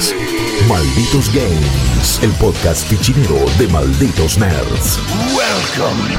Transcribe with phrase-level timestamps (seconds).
[0.00, 0.14] es
[0.66, 4.98] Malditos Games, el podcast fichinero de Malditos Nerds.
[5.36, 6.16] Welcome,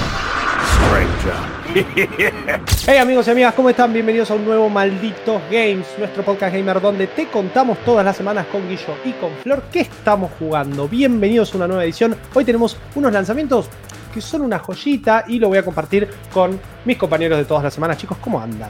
[2.85, 3.91] Hey amigos y amigas, ¿cómo están?
[3.91, 8.45] Bienvenidos a un nuevo Malditos Games, nuestro podcast gamer donde te contamos todas las semanas
[8.51, 10.87] con Guillo y con Flor qué estamos jugando.
[10.87, 12.15] Bienvenidos a una nueva edición.
[12.35, 13.67] Hoy tenemos unos lanzamientos
[14.13, 17.73] que son una joyita y lo voy a compartir con mis compañeros de todas las
[17.73, 17.97] semanas.
[17.97, 18.69] Chicos, ¿cómo andan?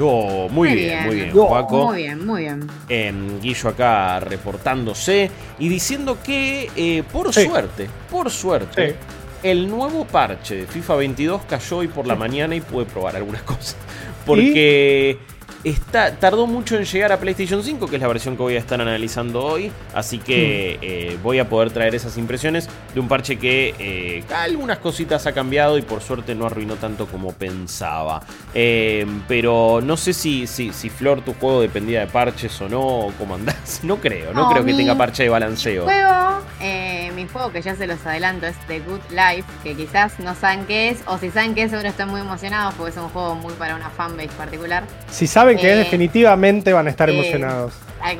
[0.00, 1.06] Oh, muy, Muy bien, bien.
[1.06, 1.86] muy bien, Juaco.
[1.86, 2.66] Muy bien, muy bien.
[2.88, 7.44] Em, Guillo acá reportándose y diciendo que, eh, por Sí.
[7.44, 8.94] suerte, por suerte, Sí.
[9.42, 13.42] el nuevo parche de FIFA 22 cayó hoy por la mañana y pude probar algunas
[13.44, 13.76] cosas.
[14.24, 15.18] Porque
[15.64, 18.58] está, tardó mucho en llegar a PlayStation 5, que es la versión que voy a
[18.58, 19.70] estar analizando hoy.
[19.94, 24.78] Así que eh, voy a poder traer esas impresiones de un parche que eh, algunas
[24.78, 28.22] cositas ha cambiado y por suerte no arruinó tanto como pensaba.
[28.54, 32.80] Eh, pero no sé si, si, si Flor, tu juego dependía de parches o no,
[32.80, 33.80] o cómo andás.
[33.88, 35.84] No creo, no, No, creo que mi- tenga parche de balanceo.
[35.84, 40.18] Juego, eh, mi juego que ya se los adelanto es The Good Life, que quizás
[40.20, 42.96] no saben qué es, o si saben qué es, seguro están muy emocionados porque es
[42.96, 44.84] un juego muy para una fanbase particular.
[45.10, 47.72] Si saben que Eh, definitivamente van a estar eh, emocionados.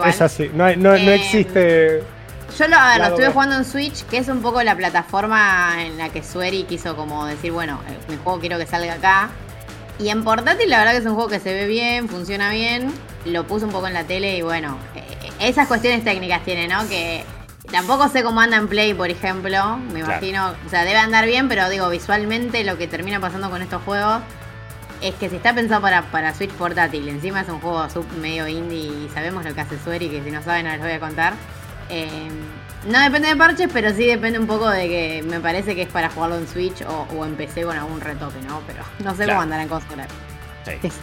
[0.06, 2.02] Es así, no, hay- no, no Eh, existe...
[2.58, 5.84] Yo lo, a ver, lo estuve jugando en Switch, que es un poco la plataforma
[5.84, 9.28] en la que Sueri quiso como decir, bueno, mi juego quiero que salga acá.
[9.98, 12.92] Y en portátil la verdad que es un juego que se ve bien, funciona bien.
[13.26, 14.78] Lo puse un poco en la tele y bueno,
[15.40, 16.88] esas cuestiones técnicas tiene, ¿no?
[16.88, 17.22] Que
[17.70, 19.76] tampoco sé cómo anda en Play, por ejemplo.
[19.76, 20.12] Me Claro.
[20.12, 23.82] imagino, o sea, debe andar bien, pero digo, visualmente lo que termina pasando con estos
[23.82, 24.22] juegos
[25.02, 28.46] es que si está pensado para, para Switch portátil, encima es un juego sub medio
[28.48, 31.00] indie y sabemos lo que hace Sueri, que si no saben no les voy a
[31.00, 31.34] contar.
[31.88, 32.28] Eh,
[32.86, 35.88] no depende de parches, pero sí depende un poco de que me parece que es
[35.88, 38.60] para jugarlo en Switch o, o en PC con algún retoque, ¿no?
[38.66, 39.32] Pero no sé Claro.
[39.32, 40.06] cómo andará en consola.
[40.64, 40.88] Sí, Sí,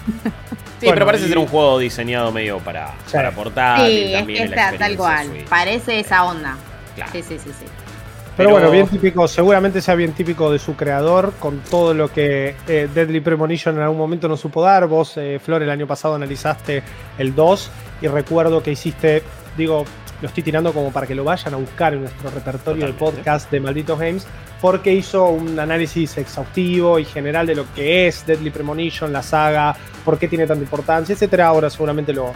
[0.79, 3.13] Sí, Bueno, pero parece y- ser un juego diseñado medio para, Sí.
[3.13, 3.87] para portátil.
[3.87, 5.27] Sí, es también que en la está tal cual.
[5.27, 5.45] Switch.
[5.47, 6.55] Parece esa onda.
[6.95, 7.11] Claro.
[7.13, 7.65] Sí, sí, sí, sí.
[8.37, 12.11] Pero, Pero- bueno, bien típico, seguramente sea bien típico de su creador, con todo lo
[12.11, 14.87] que eh, Deadly Premonition en algún momento no supo dar.
[14.87, 16.83] Vos, eh, Flor, el año pasado analizaste
[17.17, 19.23] el 2 y recuerdo que hiciste,
[19.57, 19.85] digo,
[20.21, 23.49] lo estoy tirando como para que lo vayan a buscar en nuestro repertorio de podcast
[23.51, 24.27] de Malditos Games,
[24.61, 29.75] porque hizo un análisis exhaustivo y general de lo que es Deadly Premonition, la saga,
[30.03, 31.47] por qué tiene tanta importancia, etcétera.
[31.47, 32.31] Ahora seguramente lo,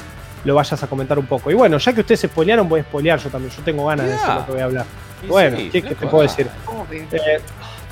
[0.45, 1.51] lo vayas a comentar un poco.
[1.51, 3.53] Y bueno, ya que ustedes se spoilearon, voy a spoilear yo también.
[3.55, 4.85] Yo tengo ganas de decir lo que voy a hablar.
[5.27, 6.47] Bueno, sí, ¿qué, te puedo decir?
[7.11, 7.39] Eh,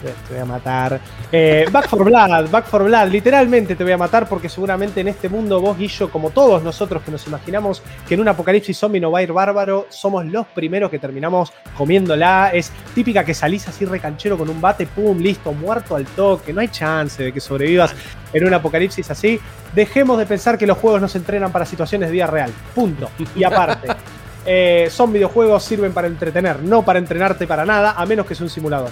[0.01, 0.99] te voy a matar.
[1.31, 5.07] Eh, Back for Blood, Back for Blood, literalmente te voy a matar porque seguramente en
[5.07, 8.99] este mundo vos, Guillo, como todos nosotros que nos imaginamos que en un apocalipsis zombie
[8.99, 12.51] no va a ir bárbaro, somos los primeros que terminamos comiéndola.
[12.53, 16.53] Es típica que salís así recanchero con un bate, pum, listo, muerto al toque.
[16.53, 17.93] No hay chance de que sobrevivas
[18.33, 19.39] en un apocalipsis así.
[19.73, 22.51] Dejemos de pensar que los juegos no se entrenan para situaciones de vida real.
[22.73, 23.09] Punto.
[23.35, 23.87] Y aparte.
[24.45, 28.45] eh, son videojuegos, sirven para entretener, no para entrenarte para nada, a menos que sea
[28.45, 28.89] un simulador.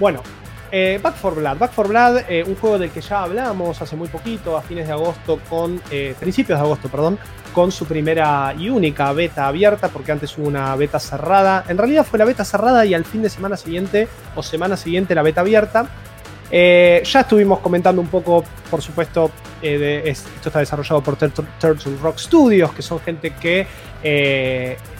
[0.00, 0.20] Bueno,
[0.70, 1.58] eh, Back for Blood.
[1.58, 4.86] Back for Blood, eh, un juego del que ya hablamos hace muy poquito, a fines
[4.86, 5.80] de agosto, con.
[5.90, 7.18] eh, principios de agosto, perdón,
[7.52, 11.64] con su primera y única beta abierta, porque antes hubo una beta cerrada.
[11.68, 15.14] En realidad fue la beta cerrada y al fin de semana siguiente, o semana siguiente,
[15.14, 15.86] la beta abierta.
[16.50, 22.82] Ya estuvimos comentando un poco, por supuesto, esto está desarrollado por Turtle, Rock Studios, que
[22.82, 23.66] son gente que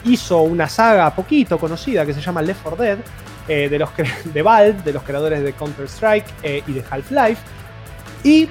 [0.03, 2.97] hizo una saga poquito conocida que se llama Left 4 Dead,
[3.47, 3.89] eh, de, los
[4.33, 7.41] de Valve, de los creadores de Counter-Strike eh, y de Half-Life.
[8.25, 8.49] Y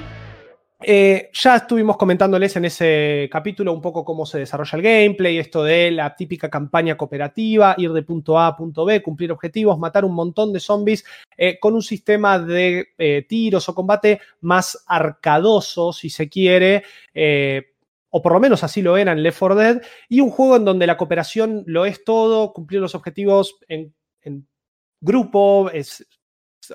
[0.82, 5.62] eh, ya estuvimos comentándoles en ese capítulo un poco cómo se desarrolla el gameplay, esto
[5.62, 10.06] de la típica campaña cooperativa, ir de punto A a punto B, cumplir objetivos, matar
[10.06, 11.04] un montón de zombies
[11.60, 16.84] con un sistema de tiros o combate más arcadoso, si se quiere.
[18.08, 20.64] o por lo menos así lo era en Left 4 Dead, y un juego en
[20.64, 23.92] donde la cooperación lo es todo, cumplir los objetivos en
[25.00, 26.06] grupo, es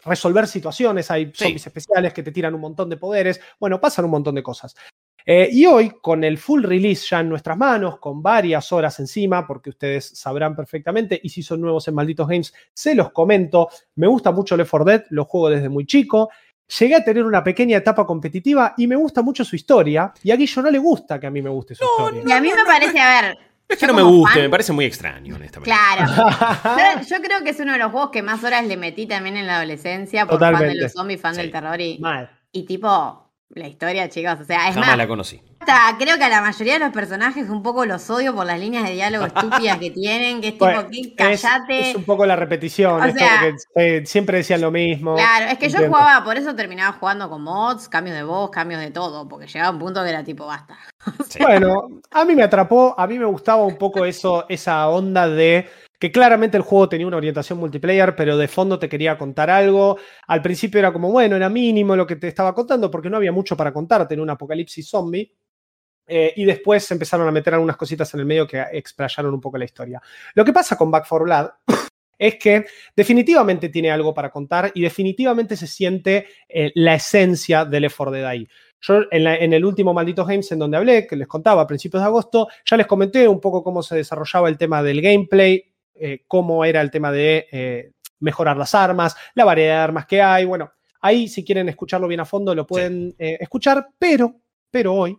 [0.06, 1.44] resolver situaciones, hay Sí.
[1.46, 4.76] zombies especiales que te tiran un montón de poderes, bueno, pasan un montón de cosas.
[5.26, 9.46] Eh, y hoy, con el full release ya en nuestras manos, con varias horas encima,
[9.46, 14.08] porque ustedes sabrán perfectamente, y si son nuevos en Malditos Games, se los comento, me
[14.08, 16.30] gusta mucho Left 4 Dead, lo juego desde muy chico,
[16.80, 20.36] llegué a tener una pequeña etapa competitiva y me gusta mucho su historia, y a
[20.38, 22.24] Guillo no le gusta que a mí me guste su historia.
[22.26, 23.38] Y a mí me parece, a ver.
[23.72, 25.72] Es que yo no me guste, fan- me parece muy extraño, honestamente.
[25.72, 26.12] Claro.
[27.02, 29.38] Yo, yo creo que es uno de los juegos que más horas le metí también
[29.38, 30.84] en la adolescencia por fan de Totalmente.
[30.84, 31.42] los zombies, fan Sí.
[31.42, 32.30] del terror y, Mal.
[32.52, 34.40] y tipo la historia, chicos.
[34.42, 35.42] O sea, es Jamás más, la conocí.
[35.60, 38.60] hasta creo que a la mayoría de los personajes un poco los odio por las
[38.60, 41.90] líneas de diálogo estúpidas que tienen, que es tipo, Bueno, que callate.
[41.92, 43.42] es un poco la repetición, O sea-
[43.76, 45.16] que eh, siempre decían lo mismo.
[45.16, 48.80] Claro, es que yo jugaba, por eso terminaba jugando con mods, cambios de voz, cambios
[48.82, 50.78] de todo, porque llegaba un punto que era tipo, basta.
[51.40, 55.68] Bueno, a mí me atrapó, a mí me gustaba un poco eso, esa onda de
[56.02, 60.00] que claramente el juego tenía una orientación multiplayer, pero de fondo te quería contar algo.
[60.26, 63.32] Al principio era como, bueno, era mínimo lo que te estaba contando porque no había
[63.32, 65.32] mucho para contarte en un apocalipsis zombie.
[66.08, 69.60] Eh, y después empezaron a meter algunas cositas en el medio que explayaron un poco
[69.60, 70.02] la historia.
[70.34, 71.50] Lo que pasa con Back 4 Blood
[72.18, 72.66] es que
[72.96, 78.26] definitivamente tiene algo para contar y definitivamente se siente eh, la esencia del 4 Dead
[78.26, 78.48] ahí.
[78.82, 82.08] Yo en, el último Maldito Games en donde hablé, que les contaba a principios de
[82.08, 85.71] agosto, ya les comenté un poco cómo se desarrollaba el tema del gameplay,
[86.02, 90.22] eh, cómo era el tema de eh, mejorar las armas, la variedad de armas que
[90.22, 90.46] hay.
[90.46, 90.72] Bueno,
[91.02, 94.36] ahí si quieren escucharlo bien a fondo lo pueden eh, escuchar, pero,
[94.70, 95.18] pero hoy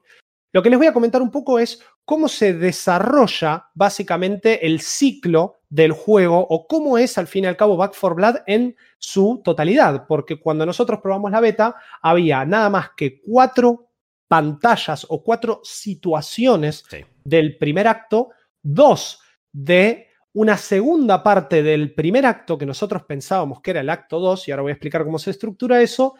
[0.52, 5.60] lo que les voy a comentar un poco es cómo se desarrolla básicamente el ciclo
[5.70, 9.40] del juego o cómo es al fin y al cabo Back 4 Blood en su
[9.42, 13.88] totalidad, porque cuando nosotros probamos la beta había nada más que cuatro
[14.28, 16.84] pantallas o cuatro situaciones
[17.24, 18.30] del primer acto,
[18.62, 19.20] dos
[19.52, 24.48] de una segunda parte del primer acto que nosotros pensábamos que era el acto 2,
[24.48, 26.14] y ahora voy a explicar cómo se estructura eso,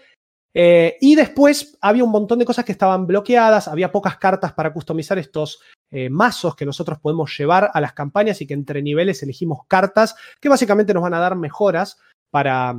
[0.55, 4.73] eh, y después había un montón de cosas que estaban bloqueadas, había pocas cartas para
[4.73, 5.61] customizar estos
[5.91, 10.15] eh, mazos que nosotros podemos llevar a las campañas y que entre niveles elegimos cartas
[10.41, 11.99] que básicamente nos van a dar mejoras
[12.31, 12.77] para,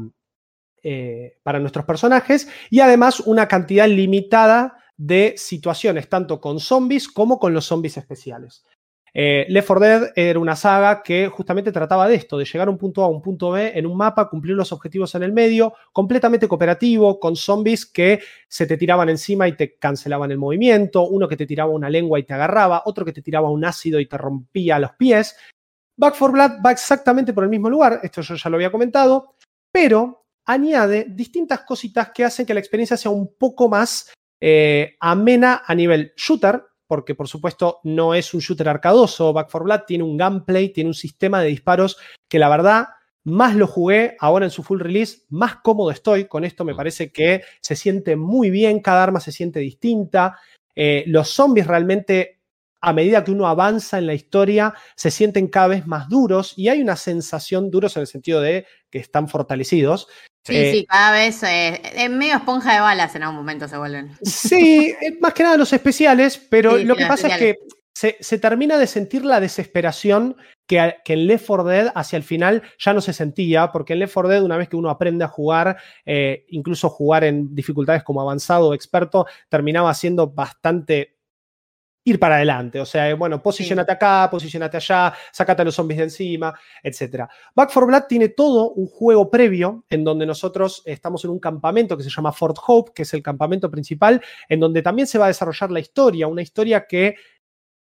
[0.84, 7.40] eh, para nuestros personajes y además una cantidad limitada de situaciones, tanto con zombies como
[7.40, 8.64] con los zombies especiales.
[9.16, 12.72] Eh, Left 4 Dead era una saga que justamente trataba de esto, de llegar a
[12.72, 15.74] un punto A un punto B en un mapa, cumplir los objetivos en el medio,
[15.92, 21.28] completamente cooperativo, con zombies que se te tiraban encima y te cancelaban el movimiento, uno
[21.28, 24.08] que te tiraba una lengua y te agarraba, otro que te tiraba un ácido y
[24.08, 25.36] te rompía los pies.
[25.96, 29.36] Back 4 Blood va exactamente por el mismo lugar, esto yo ya lo había comentado,
[29.72, 34.12] pero añade distintas cositas que hacen que la experiencia sea un poco más
[34.42, 39.34] eh, amena a nivel shooter, porque por supuesto no es un shooter arcadoso.
[39.34, 41.98] Back 4 Blood tiene un gameplay, tiene un sistema de disparos
[42.30, 42.90] que la verdad
[43.24, 46.26] más lo jugué ahora en su full release, más cómodo estoy.
[46.26, 46.78] Con esto me mm.
[46.78, 50.38] parece que se siente muy bien, cada arma se siente distinta.
[50.76, 52.42] Eh, los zombies realmente,
[52.80, 56.68] a medida que uno avanza en la historia, se sienten cada vez más duros y
[56.68, 60.10] hay una sensación duros en el sentido de que están fortalecidos.
[60.46, 63.78] Sí, eh, sí, cada vez eh, es medio esponja de balas en algún momento se
[63.78, 64.12] vuelven.
[64.24, 67.58] Sí, eh, más que nada los especiales, pero lo que pasa es que
[67.94, 70.36] se, termina de sentir la desesperación
[70.68, 74.00] que, que, en Left 4 Dead hacia el final ya no se sentía, porque en
[74.00, 75.78] Left 4 Dead una vez que uno aprende a jugar,
[76.50, 81.13] incluso jugar en dificultades como avanzado o experto, terminaba siendo bastante
[82.04, 82.80] ir para adelante.
[82.80, 87.26] O sea, bueno, posicionate acá, posicionate allá, sacate a los zombies de encima, etc.
[87.56, 91.98] Back 4 Blood tiene todo un juego previo en donde nosotros estamos en un campamento
[91.98, 95.26] que se llama Fort Hope, que es el campamento principal, en donde también se va
[95.26, 97.16] a desarrollar la historia, una historia que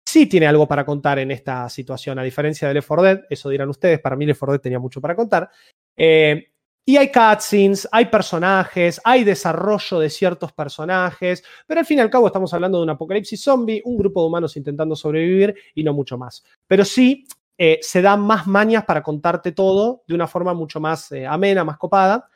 [0.04, 3.48] sí tiene algo para contar en esta situación, a diferencia de Left 4 Dead, eso
[3.48, 5.50] dirán ustedes, para mí Left 4 Dead tenía mucho para contar.
[5.96, 6.52] Eh,
[6.88, 12.10] y hay cutscenes, hay personajes, hay desarrollo de ciertos personajes, pero al fin y al
[12.10, 15.92] cabo estamos hablando de un apocalipsis zombie, un grupo de humanos intentando sobrevivir y no
[15.92, 16.44] mucho más.
[16.68, 17.26] Pero sí
[17.58, 21.64] eh, se dan más mañas para contarte todo de una forma mucho más eh, amena,
[21.64, 22.28] más copada.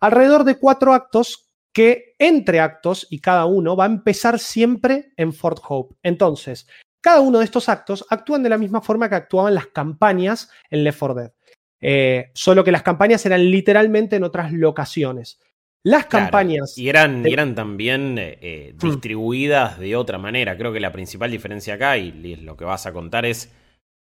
[0.00, 5.32] Alrededor de cuatro actos que entre actos y cada uno va a empezar siempre en
[5.32, 5.96] Fort Hope.
[6.04, 6.68] Entonces,
[7.00, 10.84] cada uno de estos actos actúan de la misma forma que actuaban las campañas en
[10.84, 11.32] Left 4 Dead.
[11.80, 15.38] Eh, solo que las campañas eran literalmente en otras locaciones.
[15.84, 16.76] Las campañas.
[16.76, 18.78] Y eran, eran también eh, eh, mm.
[18.78, 20.56] distribuidas de otra manera.
[20.56, 23.54] Creo que la principal diferencia acá, y, lo que vas a contar, es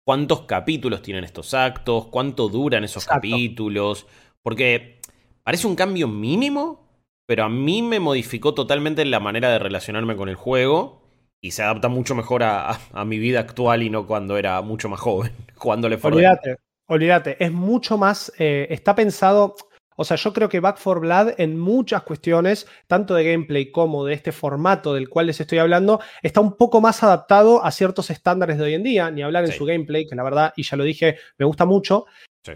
[0.05, 4.07] cuántos capítulos tienen estos actos, cuánto duran esos capítulos.
[4.43, 5.01] Porque
[5.43, 6.89] parece un cambio mínimo,
[7.27, 11.01] pero a mí me modificó totalmente la manera de relacionarme con el juego.
[11.43, 15.01] Y se adapta mucho mejor a, mi vida actual y no cuando era mucho más
[15.01, 15.33] joven.
[15.59, 16.11] Cuando le fue.
[16.11, 16.57] Olvídate,
[17.39, 19.55] es mucho más, eh, está pensado,
[19.97, 24.05] o sea, yo creo que Back 4 Blood en muchas cuestiones, tanto de gameplay como
[24.05, 28.11] de este formato del cual les estoy hablando, está un poco más adaptado a ciertos
[28.11, 30.77] estándares de hoy en día, ni hablar en su gameplay, que la verdad, y ya
[30.77, 32.07] lo dije, me gusta mucho.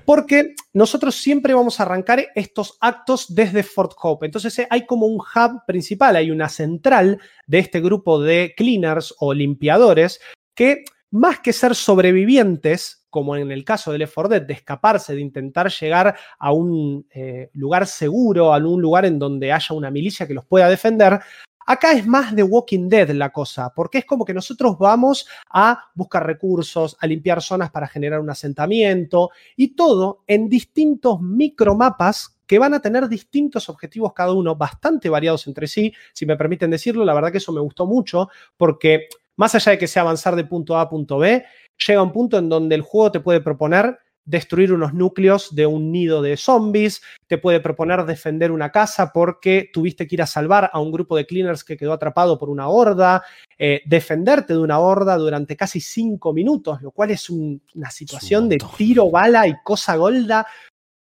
[0.07, 4.25] Porque nosotros siempre vamos a arrancar estos actos desde Fort Hope.
[4.25, 9.14] Entonces eh, hay como un hub principal, hay una central de este grupo de cleaners
[9.19, 10.21] o limpiadores
[10.55, 15.14] que más que ser sobrevivientes, como en el caso de Left 4 Dead, de escaparse,
[15.14, 19.92] de intentar llegar a un eh, lugar seguro, a un lugar en donde haya una
[19.92, 21.21] milicia que los pueda defender,
[21.66, 25.85] Acá es más de Walking Dead la cosa, porque es como que nosotros vamos a
[25.94, 32.59] buscar recursos, a limpiar zonas para generar un asentamiento y todo en distintos micromapas que
[32.59, 37.02] van a tener distintos objetivos cada uno, bastante variados entre sí, si me permiten decirlo,
[37.02, 38.28] la verdad que eso me gustó mucho,
[38.59, 41.45] porque más allá de que sea avanzar de punto A a punto B,
[41.87, 45.93] llega un punto en donde el juego te puede proponer destruir unos núcleos de un
[45.93, 50.71] nido de zombies, te puede proponer defender una casa porque tuviste que ir a salvar
[50.73, 53.23] a un grupo de cleaners que quedó atrapado por una horda,
[53.59, 58.59] eh, defenderte de una horda durante casi cinco minutos, lo cual es una situación de
[58.76, 60.47] tiro, bala y cosa golda,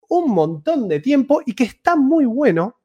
[0.08, 2.76] un montón de tiempo y que está muy bueno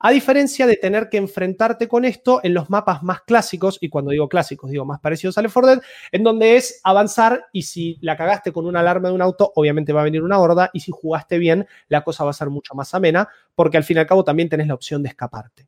[0.00, 4.10] a diferencia de tener que enfrentarte con esto en los mapas más clásicos, y cuando
[4.10, 7.98] digo clásicos, digo más parecidos a Left 4 Dead, en donde es avanzar y si
[8.00, 10.80] la cagaste con una alarma de un auto, obviamente va a venir una horda, y
[10.80, 14.00] si jugaste bien, la cosa va a ser mucho más amena, porque al fin y
[14.00, 15.66] al cabo también tenés la opción de escaparte.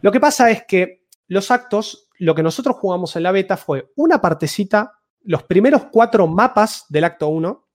[0.00, 3.92] Lo que pasa es que los actos, lo que nosotros jugamos en la beta fue
[3.96, 7.67] una partecita, los primeros cuatro mapas del acto 1,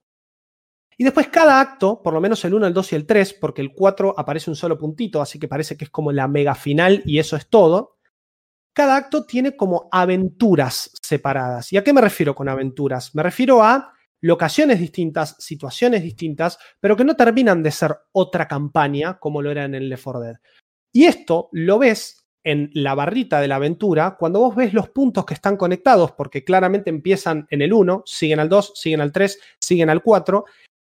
[0.97, 3.61] y después cada acto, por lo menos el 1, el 2 y el 3, porque
[3.61, 7.01] el 4 aparece un solo puntito, así que parece que es como la mega final
[7.05, 7.97] y eso es todo.
[8.73, 11.71] Cada acto tiene como aventuras separadas.
[11.73, 13.13] ¿Y a qué me refiero con aventuras?
[13.13, 19.19] Me refiero a locaciones distintas, situaciones distintas, pero que no terminan de ser otra campaña
[19.19, 20.35] como lo era en el Left 4 Dead.
[20.91, 25.25] Y esto lo ves en la barrita de la aventura cuando vos ves los puntos
[25.25, 29.39] que están conectados, porque claramente empiezan en el 1, siguen al 2, siguen al 3,
[29.59, 30.45] siguen al 4,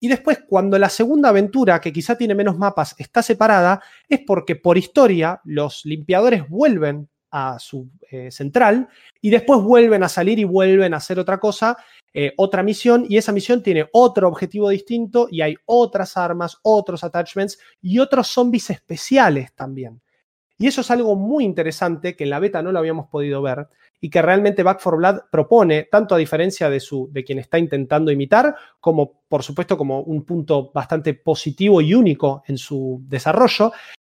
[0.03, 4.55] y después, cuando la segunda aventura, que quizá tiene menos mapas, está separada, es porque
[4.55, 8.89] por historia los limpiadores vuelven a su eh, central
[9.21, 11.77] y después vuelven a salir y vuelven a hacer otra cosa,
[12.15, 17.03] eh, otra misión, y esa misión tiene otro objetivo distinto y hay otras armas, otros
[17.03, 20.01] attachments y otros zombies especiales también.
[20.57, 23.67] Y eso es algo muy interesante que en la beta no lo habíamos podido ver
[24.03, 27.59] y que realmente Back 4 Blood propone, tanto a diferencia de, su, de quien está
[27.59, 33.71] intentando imitar, como por supuesto como un punto bastante positivo y único en su desarrollo,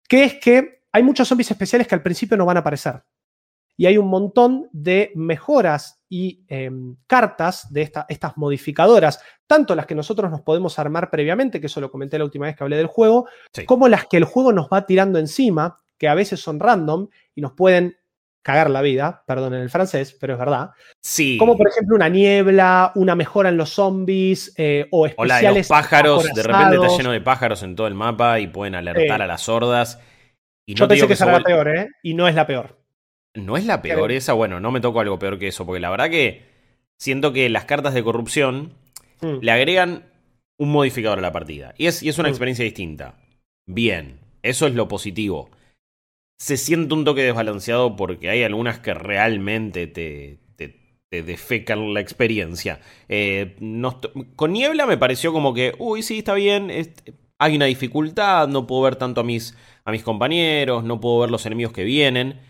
[0.08, 3.02] que es que hay muchos zombies especiales que al principio no van a aparecer.
[3.76, 9.96] Y hay un montón de mejoras y em, cartas de estas modificadoras, tanto las que
[9.96, 12.86] nosotros nos podemos armar previamente, que eso lo comenté la última vez que hablé del
[12.86, 13.26] juego,
[13.66, 17.40] como las que el juego nos va tirando encima, que a veces son random y
[17.40, 17.96] nos pueden
[18.44, 20.70] cagar la vida, perdón en el francés, pero es verdad.
[21.00, 21.38] Sí.
[21.38, 25.48] Como por ejemplo una niebla, una mejora en los zombies eh, o especiales.
[25.48, 28.74] Hola, los pájaros, de repente está lleno de pájaros en todo el mapa y pueden
[28.74, 29.98] alertar a las hordas.
[30.66, 31.88] Y Yo pensé que, esa era la peor, ¿eh?
[32.02, 32.78] Y no es la peor.
[33.32, 34.34] ¿No es la peor esa?
[34.34, 36.44] Bueno, no me toco algo peor que eso, porque la verdad que
[36.98, 38.74] siento que las cartas de corrupción
[39.22, 39.38] mm.
[39.40, 40.04] le agregan
[40.58, 41.74] un modificador a la partida.
[41.78, 42.32] Y es, y es una mm.
[42.32, 43.14] experiencia distinta.
[43.66, 45.48] Bien, eso es lo positivo
[46.38, 52.80] se siente un toque desbalanceado porque hay algunas que realmente te, te, defecan la experiencia.
[53.08, 53.56] Eh,
[54.34, 56.72] con Niebla me pareció como que, uy, sí, está bien,
[57.38, 61.30] hay una dificultad, no puedo ver tanto a mis, a mis compañeros, no puedo ver
[61.30, 62.40] los enemigos que vienen.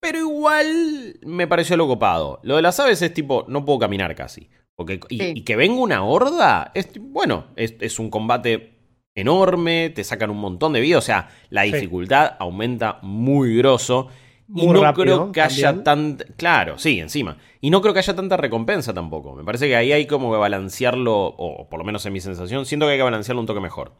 [0.00, 2.40] Pero igual me pareció lo copado.
[2.42, 4.48] Lo de las aves es tipo, no puedo caminar casi.
[4.74, 8.75] Porque, y, que venga una horda, es, bueno, es, es un combate
[9.16, 14.08] enorme, te sacan un montón de vida, o sea, la dificultad aumenta muy grosso.
[14.54, 16.24] y no creo que haya tanta.
[16.36, 17.36] Claro, sí, encima.
[17.60, 19.34] Y no creo que haya tanta recompensa tampoco.
[19.34, 22.64] Me parece que ahí hay como que balancearlo, o por lo menos en mi sensación,
[22.66, 23.92] siento que hay que balancearlo un toque mejor.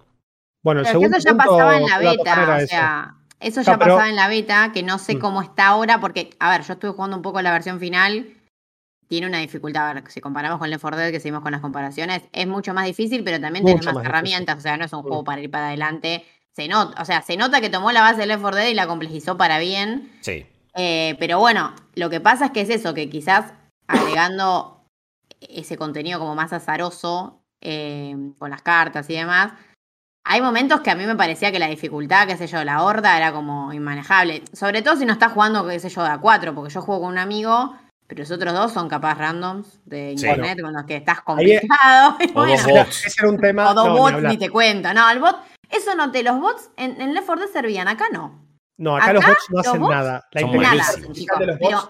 [0.63, 3.15] Bueno, eso ya pasaba en la beta, o sea.
[3.39, 5.19] Eso ya pasaba en la beta, que no sé mm.
[5.19, 8.36] cómo está ahora, porque, a ver, yo estuve jugando un poco la versión final
[9.09, 9.91] tiene una dificultad.
[9.91, 12.75] A ver, si comparamos con Left 4 Dead, que seguimos con las comparaciones, es mucho
[12.75, 14.59] más difícil, pero también tiene más, herramientas.
[14.59, 16.25] O sea, no es un juego para ir para adelante.
[16.53, 18.75] Se nota, o sea, se nota que tomó la base de Left 4 Dead y
[18.75, 20.13] la complejizó para bien.
[20.21, 20.47] Sí.
[20.75, 23.53] Eh, pero bueno, lo que pasa es que es eso, que quizás
[23.87, 24.85] agregando
[25.41, 29.53] ese contenido como más azaroso, eh, con las cartas y demás,
[30.29, 33.17] hay momentos que a mí me parecía que la dificultad, qué sé yo, la horda
[33.17, 34.43] era como inmanejable.
[34.53, 37.03] Sobre todo si no estás jugando, qué sé yo, de a 4, porque yo juego
[37.03, 40.97] con un amigo pero los otros dos son capaz randoms de internet con los que
[40.97, 42.17] estás complicado.
[42.35, 43.07] o dos bots.
[43.07, 43.71] Ese era un tema.
[43.71, 44.93] O dos bots ni, te cuento.
[44.95, 45.37] No, el bot.
[45.69, 46.23] Eso no te.
[46.23, 48.47] Los bots en, en Left 4 Dead servían, acá no.
[48.79, 50.25] No, acá, los bots no hacen nada.
[50.33, 51.87] La nada hacen, chicos, pero nada,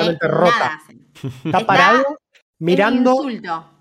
[0.00, 1.10] eh, Nada hacen.
[1.44, 2.04] Está parado
[2.58, 3.16] mirando.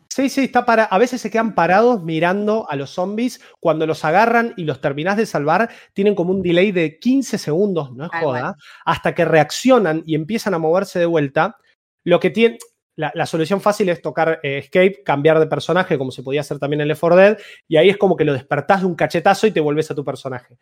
[0.08, 0.86] Sí, sí, está para.
[0.86, 3.42] A veces se quedan parados mirando a los zombies.
[3.60, 7.92] Cuando los agarran y los terminás de salvar, tienen como un delay de 15 segundos,
[7.92, 8.56] no es joda,
[8.86, 11.58] hasta que reaccionan y empiezan a moverse de vuelta.
[12.06, 12.58] Lo que tiene,
[12.96, 16.82] la, solución fácil es tocar eh, escape, cambiar de personaje, como se podía hacer también
[16.82, 19.52] en Left 4 Dead, y ahí es como que lo despertás de un cachetazo y
[19.52, 20.58] te vuelves a tu personaje.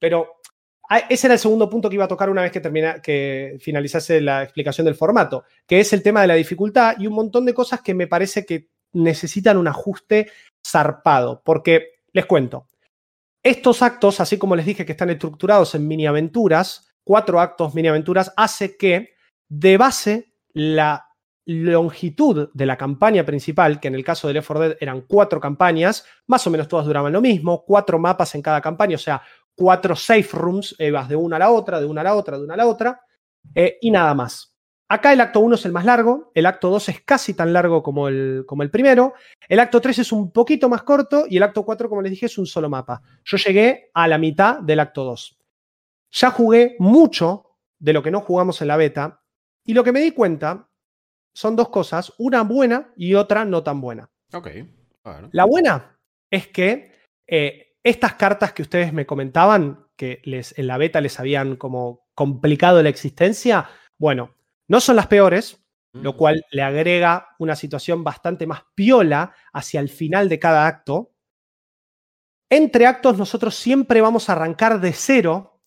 [0.00, 0.40] Pero
[0.88, 3.58] ah, ese era el segundo punto que iba a tocar una vez que, termina, que
[3.60, 7.44] finalizase la explicación del formato, que es el tema de la dificultad y un montón
[7.44, 10.30] de cosas que me parece que necesitan un ajuste
[10.66, 11.42] zarpado.
[11.44, 12.66] Porque, les cuento,
[13.42, 17.88] estos actos, así como les dije que están estructurados en mini aventuras, cuatro actos mini
[17.88, 19.14] aventuras, hace que
[19.48, 21.06] de base la
[21.46, 25.40] longitud de la campaña principal, que en el caso de Left 4 Dead eran cuatro
[25.40, 29.22] campañas, más o menos todas duraban lo mismo, cuatro mapas en cada campaña, o sea,
[29.56, 32.36] cuatro safe rooms, eh, vas de una a la otra, de una a la otra,
[32.36, 33.00] de una a la otra,
[33.54, 34.54] eh, y nada más.
[34.90, 37.82] Acá el acto 1 es el más largo, el acto 2 es casi tan largo
[37.82, 39.14] como el, como el primero,
[39.48, 42.26] el acto 3 es un poquito más corto y el acto 4, como les dije,
[42.26, 43.00] es un solo mapa.
[43.24, 45.38] Yo llegué a la mitad del acto 2.
[46.10, 47.44] Ya jugué mucho
[47.78, 49.17] de lo que no jugamos en la beta
[49.68, 50.70] y lo que me di cuenta
[51.34, 54.10] son dos cosas, una buena y otra no tan buena.
[54.32, 54.48] Ok.
[55.32, 56.90] La buena es que
[57.26, 62.08] eh, estas cartas que ustedes me comentaban, que les, en la beta les habían como
[62.14, 64.34] complicado la existencia, bueno,
[64.68, 69.90] no son las peores, lo cual le agrega una situación bastante más piola hacia el
[69.90, 71.12] final de cada acto.
[72.48, 75.60] Entre actos nosotros siempre vamos a arrancar de cero.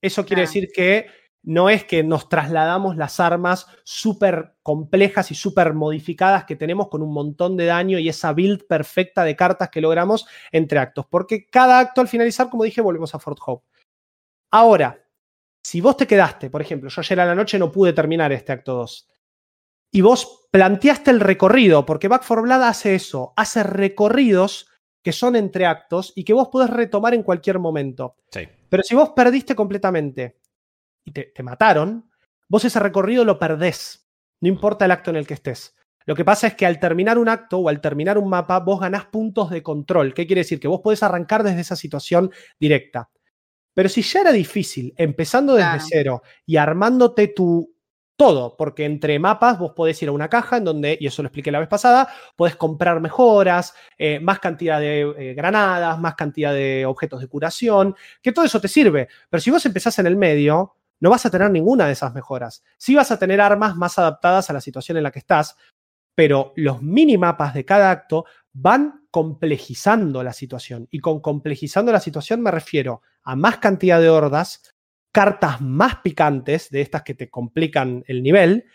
[0.00, 1.06] Eso quiere decir que
[1.42, 7.02] no es que nos trasladamos las armas súper complejas y súper modificadas que tenemos con
[7.02, 11.06] un montón de daño y esa build perfecta de cartas que logramos entre actos.
[11.10, 13.66] Porque cada acto al finalizar, como dije, volvemos a Fort Hope.
[14.52, 15.04] Ahora,
[15.62, 18.52] si vos te quedaste, por ejemplo, yo ayer a la noche no pude terminar este
[18.52, 19.08] acto 2,
[19.94, 24.68] y vos planteaste el recorrido, porque Back for Blood hace eso, hace recorridos
[25.02, 28.16] que son entre actos y que vos podés retomar en cualquier momento.
[28.30, 28.48] Sí.
[28.68, 30.38] Pero si vos perdiste completamente
[31.04, 32.10] y te, te mataron,
[32.48, 34.08] vos ese recorrido lo perdés,
[34.40, 35.74] no importa el acto en el que estés.
[36.04, 38.80] Lo que pasa es que al terminar un acto o al terminar un mapa, vos
[38.80, 40.14] ganás puntos de control.
[40.14, 40.58] ¿Qué quiere decir?
[40.58, 43.08] Que vos podés arrancar desde esa situación directa.
[43.74, 45.84] Pero si ya era difícil, empezando desde Claro.
[45.88, 47.72] cero y armándote tu
[48.16, 51.28] todo, porque entre mapas vos podés ir a una caja en donde, y eso lo
[51.28, 56.52] expliqué la vez pasada, podés comprar mejoras, eh, más cantidad de eh, granadas, más cantidad
[56.52, 59.08] de objetos de curación, que todo eso te sirve.
[59.30, 62.62] Pero si vos empezás en el medio, no vas a tener ninguna de esas mejoras.
[62.78, 65.56] Sí vas a tener armas más adaptadas a la situación en la que estás,
[66.14, 70.86] pero los minimapas de cada acto van complejizando la situación.
[70.92, 74.70] Y con complejizando la situación me refiero a más cantidad de hordas,
[75.12, 78.66] cartas más picantes, de estas que te complican el nivel,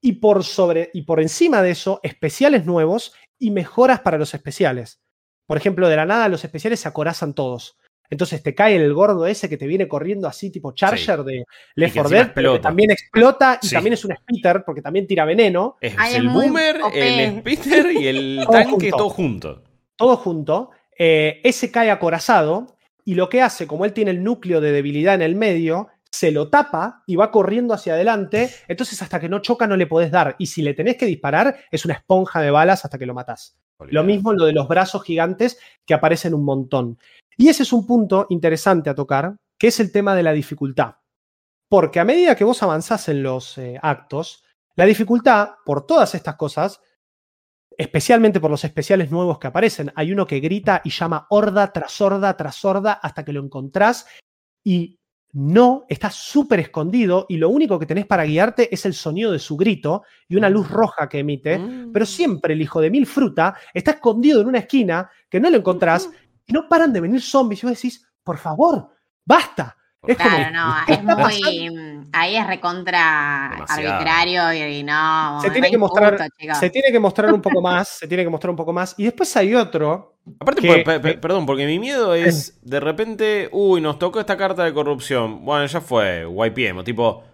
[0.00, 5.02] y por, sobre, y por encima de eso, especiales nuevos y mejoras para los especiales.
[5.46, 7.76] Por ejemplo, de la nada los especiales se acorazan todos.
[8.10, 11.44] Entonces te cae el gordo ese que te viene corriendo así tipo Charger de
[11.74, 13.74] Left que 4 encima Dead, pero que también explota y Sí.
[13.74, 15.76] también es un spitter porque también tira veneno.
[15.80, 18.96] Es Ay, el boomer, el spitter y el Todo tanque junto.
[18.96, 19.62] todo junto.
[19.96, 24.60] todo junto, eh, ese cae acorazado y lo que hace, como él tiene el núcleo
[24.60, 29.20] de debilidad en el medio, se lo tapa y va corriendo hacia adelante, entonces hasta
[29.20, 31.94] que no choca no le podés dar y si le tenés que disparar es una
[31.94, 33.56] esponja de balas hasta que lo matás.
[33.90, 36.98] Lo mismo lo de los brazos gigantes que aparecen un montón.
[37.38, 40.96] Y ese es un punto interesante a tocar, que es el tema de la dificultad.
[41.70, 46.36] Porque a medida que vos avanzás en los eh, actos, la dificultad, por todas estas
[46.36, 46.80] cosas,
[47.76, 52.00] especialmente por los especiales nuevos que aparecen, hay uno que grita y llama horda tras
[52.00, 54.06] horda tras horda hasta que lo encontrás
[54.64, 54.98] y
[55.32, 59.38] no, está súper escondido y lo único que tenés para guiarte es el sonido de
[59.38, 61.92] su grito y una luz roja que emite, Mm.
[61.92, 65.58] pero siempre el hijo de mil fruta está escondido en una esquina que no lo
[65.58, 66.08] encontrás
[66.48, 68.88] y no paran de venir zombies y vos decís, por favor,
[69.24, 69.76] basta.
[70.06, 71.02] Es como, Claro, no, ¿qué es
[71.42, 72.08] muy.
[72.12, 73.92] Ahí es recontra Demasiado.
[73.94, 75.40] arbitrario y, y no.
[75.42, 76.58] Se tiene que mostrar- punto, chicos.
[76.58, 78.94] se tiene que mostrar un poco más, se tiene que mostrar un poco más.
[78.96, 83.80] Y después hay otro Aparte, que- por- perdón, porque mi miedo es de repente, uy,
[83.80, 85.44] nos tocó esta carta de corrupción.
[85.44, 87.24] Bueno, ya fue, YPM, tipo,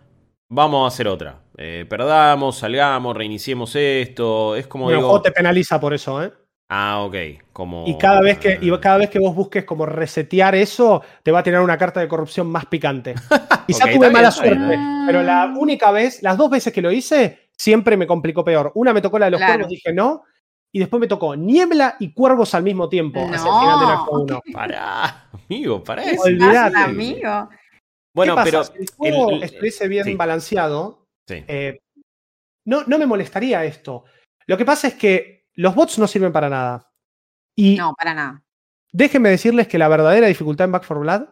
[0.49, 1.41] vamos a hacer otra.
[1.57, 4.57] Eh, perdamos, salgamos, reiniciemos esto.
[4.57, 5.09] Es como Bueno, digo.
[5.11, 6.33] juego te penaliza por eso, ¿eh?
[6.69, 7.15] Ah, ok.
[7.53, 7.85] Como.
[7.87, 11.41] Y cada vez que, y cada vez que vos busques como resetear eso, te va
[11.41, 13.15] a tirar una carta de corrupción más picante.
[13.67, 14.59] Quizá Ok, tuve mala bien, está bien.
[14.67, 18.73] suerte, pero la única vez, las dos veces que lo hice, siempre me complicó peor.
[18.75, 19.53] Una me tocó la de los Claro.
[19.55, 20.25] cuervos, dije no,
[20.73, 23.61] y después me tocó niebla y cuervos al mismo tiempo, hacia el No.
[23.61, 24.41] final del acto uno.
[24.53, 26.23] Pará, amigo, pará eso.
[26.77, 27.49] Amigo.
[28.17, 28.45] Bueno, ¿Qué pasa?
[28.51, 28.65] pero.
[28.65, 30.15] si el juego el- el- estuviese bien sí.
[30.15, 31.45] balanceado, Sí.
[31.47, 31.79] eh,
[32.67, 34.05] no, no me molestaría esto.
[34.47, 36.91] Lo que pasa es que los bots no sirven para nada.
[37.55, 38.43] Y No, para nada.
[38.93, 41.23] Déjenme decirles que la verdadera dificultad en Back 4 Blood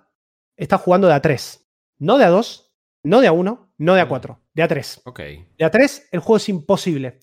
[0.56, 1.60] está jugando de A3.
[1.98, 2.70] No de A2,
[3.04, 5.02] no de A1, no de A4, de A3.
[5.04, 5.18] Ok.
[5.18, 7.20] De A3 el juego es imposible.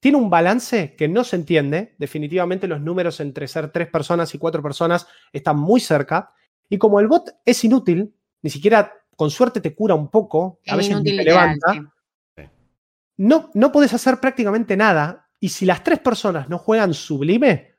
[0.00, 1.94] Tiene un balance que no se entiende.
[1.98, 6.32] Definitivamente los números entre ser tres personas y cuatro personas están muy cerca.
[6.68, 10.72] Y como el bot es inútil, ni siquiera con suerte te cura un poco, a
[10.72, 12.42] Es veces te levanta, sí.
[13.18, 15.21] no, no podés hacer prácticamente nada.
[15.42, 17.74] Y si las tres personas no juegan sublime,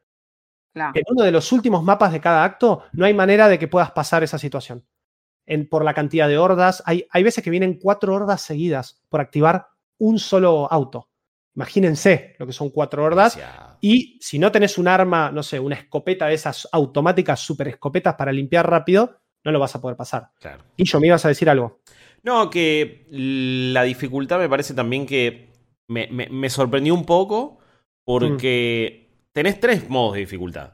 [0.73, 0.91] Claro.
[0.95, 3.91] en uno de los últimos mapas de cada acto, no hay manera de que puedas
[3.91, 4.86] pasar esa situación.
[5.45, 9.21] En- por la cantidad de hordas, hay, hay veces que vienen cuatro hordas seguidas por
[9.21, 11.10] activar un solo auto.
[11.56, 13.39] Imagínense lo que son cuatro hordas.
[13.80, 18.15] Y si no tenés un arma, no sé, una escopeta de esas automáticas, super escopetas
[18.15, 20.32] para limpiar rápido, no lo vas a poder pasar.
[20.39, 20.63] Claro.
[20.76, 21.80] Y yo me ibas a decir algo.
[22.23, 25.52] No, que la dificultad me parece también que
[25.93, 27.60] me, me- me sorprendió un poco
[28.06, 29.27] porque Mm.
[29.34, 30.73] tenés tres modos de dificultad.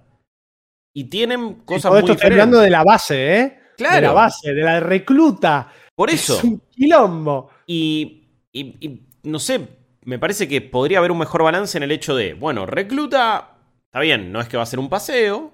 [0.95, 2.41] Y tienen cosas Todo muy esto diferentes.
[2.41, 3.41] hablando de la base, ¿eh?
[3.43, 4.07] De Claro.
[4.07, 5.71] la base, de la recluta.
[5.95, 6.37] Por eso.
[6.37, 7.49] Es un quilombo.
[7.67, 9.67] Y, y- y no sé,
[10.05, 13.99] me parece que podría haber un mejor balance en el hecho de, bueno, recluta, está
[13.99, 15.53] bien, no es que va a ser un paseo,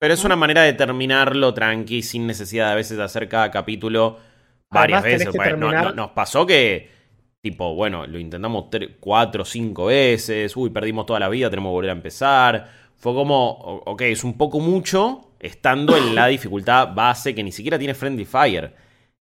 [0.00, 3.50] pero es una manera de terminarlo tranqui, sin necesidad de a veces de hacer cada
[3.50, 4.18] capítulo
[4.72, 5.58] varias Además, veces.
[5.58, 6.88] no- no- nos pasó que,
[7.42, 8.66] tipo, bueno, lo intentamos
[8.98, 12.68] cuatro o cinco veces, uy, perdimos toda la vida, tenemos que volver a empezar.
[12.96, 13.50] Fue como,
[13.86, 18.24] ok, es un poco mucho estando en la dificultad base que ni siquiera tiene Friendly
[18.24, 18.74] Fire.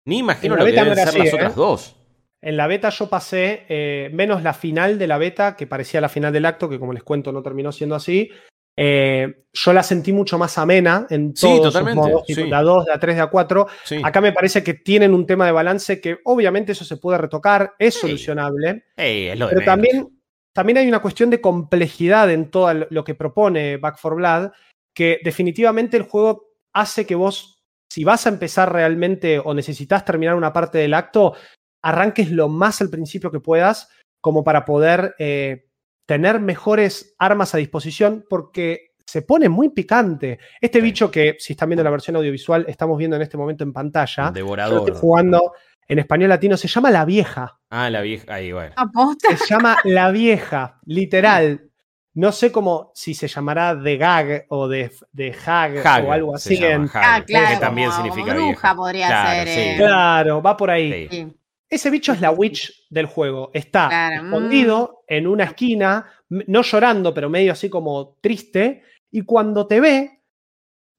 [0.06, 1.36] Ni imagino lo que deben ser así, las ¿eh?
[1.36, 1.96] otras dos.
[2.42, 6.10] En la beta yo pasé eh, menos la final de la beta, que parecía la
[6.10, 8.30] final del acto, que como les cuento no terminó siendo así.
[8.78, 12.50] Eh, yo la sentí mucho más amena en Sí, todos sus totalmente, modos, tipo sí.
[12.50, 13.68] la 2, la 3, la 4.
[13.86, 14.02] Sí.
[14.04, 17.74] Acá me parece que tienen un tema de balance que obviamente eso se puede retocar,
[17.80, 18.02] es Sí.
[18.02, 20.10] solucionable, Ey, es lo de pero también,
[20.54, 24.52] también hay una cuestión de complejidad en todo lo- que propone Back 4 Blood,
[24.94, 30.36] que definitivamente el juego hace que vos, si vas a empezar realmente o necesitas terminar
[30.36, 31.34] una parte del acto,
[31.82, 33.88] arranques lo más al principio que puedas,
[34.22, 35.65] como para poder eh,
[36.06, 40.40] tener mejores armas a disposición, porque se pone muy picante.
[40.60, 40.84] Este Sí.
[40.84, 44.26] bicho que, si están viendo la versión audiovisual, estamos viendo en este momento en pantalla.
[44.28, 44.80] Yo Devorador.
[44.80, 45.54] estoy jugando
[45.88, 47.60] en español latino, se llama La Vieja.
[47.70, 48.34] Ah, la vieja.
[48.34, 48.74] Ahí, bueno.
[48.76, 49.38] Aposta.
[49.38, 51.70] Se llama La Vieja, literal.
[52.16, 56.38] No sé cómo, si se llamará de gag o de, de hag, Hag, o algo
[56.38, 56.62] se así.
[56.62, 57.48] llama, en- Hag, Ah, claro.
[57.50, 58.76] que también significa bruja vieja.
[58.76, 59.48] podría Claro, ser.
[59.50, 59.60] sí.
[59.60, 59.76] eh.
[59.78, 61.08] Claro, va por ahí.
[61.12, 61.28] Sí.
[61.76, 63.52] Ese bicho es la witch del juego.
[63.54, 64.26] Está Claro, mm.
[64.28, 68.84] escondido en una esquina, no llorando, pero medio así como triste.
[69.12, 70.24] Y cuando te ve,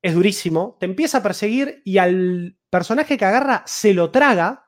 [0.03, 4.67] es durísimo, te empieza a perseguir y al personaje que agarra se lo traga.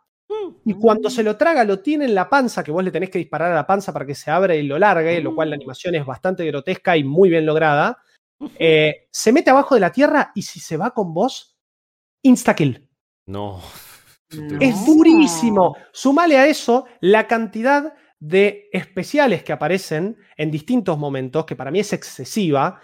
[0.65, 3.19] Y cuando se lo traga, lo tiene en la panza, que vos le tenés que
[3.19, 5.95] disparar a la panza para que se abra y lo largue, lo cual la animación
[5.95, 7.99] es bastante grotesca y muy bien lograda.
[8.59, 11.59] Eh, se mete abajo de la tierra y si se va con vos,
[12.23, 12.89] insta-kill.
[13.27, 13.61] No.
[14.37, 14.59] No.
[14.61, 15.77] Es durísimo.
[15.93, 21.81] Sumale a eso la cantidad de especiales que aparecen en distintos momentos, que para mí
[21.81, 22.81] es excesiva.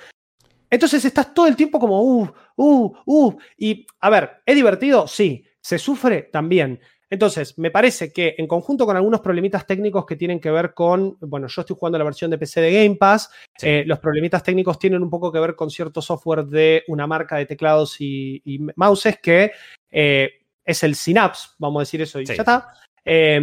[0.71, 3.37] Entonces estás todo el tiempo como, uh, uh, uh.
[3.59, 5.07] Y, a ver, ¿es divertido?
[5.07, 5.45] Sí.
[5.61, 6.23] ¿Se sufre?
[6.25, 6.81] También.
[7.11, 11.17] Entonces, me parece que en conjunto con algunos problemitas técnicos que tienen que ver con,
[11.21, 13.69] bueno, yo estoy jugando la versión de PC de Game Pass, Sí.
[13.69, 17.37] eh, los problemitas técnicos tienen un poco que ver con cierto software de una marca
[17.37, 19.53] de teclados y, y mouses que
[19.93, 20.31] eh,
[20.65, 22.69] es el Synapse, vamos a decir eso y Sí, ya está,
[23.05, 23.41] eh,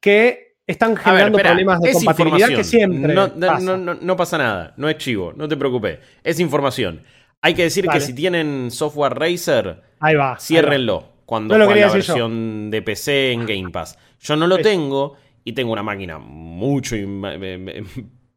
[0.00, 3.76] que están ver, generando espera, problemas de compatibilidad que siempre No, no, pasa.
[3.76, 4.74] no, no- pasa nada.
[4.76, 5.32] No es chivo.
[5.34, 5.98] No te preocupes.
[6.22, 7.02] Es información.
[7.40, 7.98] Hay que decir Vale.
[7.98, 10.32] que si tienen software Razer, Ahí va.
[10.32, 10.38] ahí va.
[10.40, 11.92] ciérrenlo cuando No la yo.
[11.92, 13.98] versión de PC en Game Pass.
[14.20, 16.94] Yo no lo tengo y tengo una máquina mucho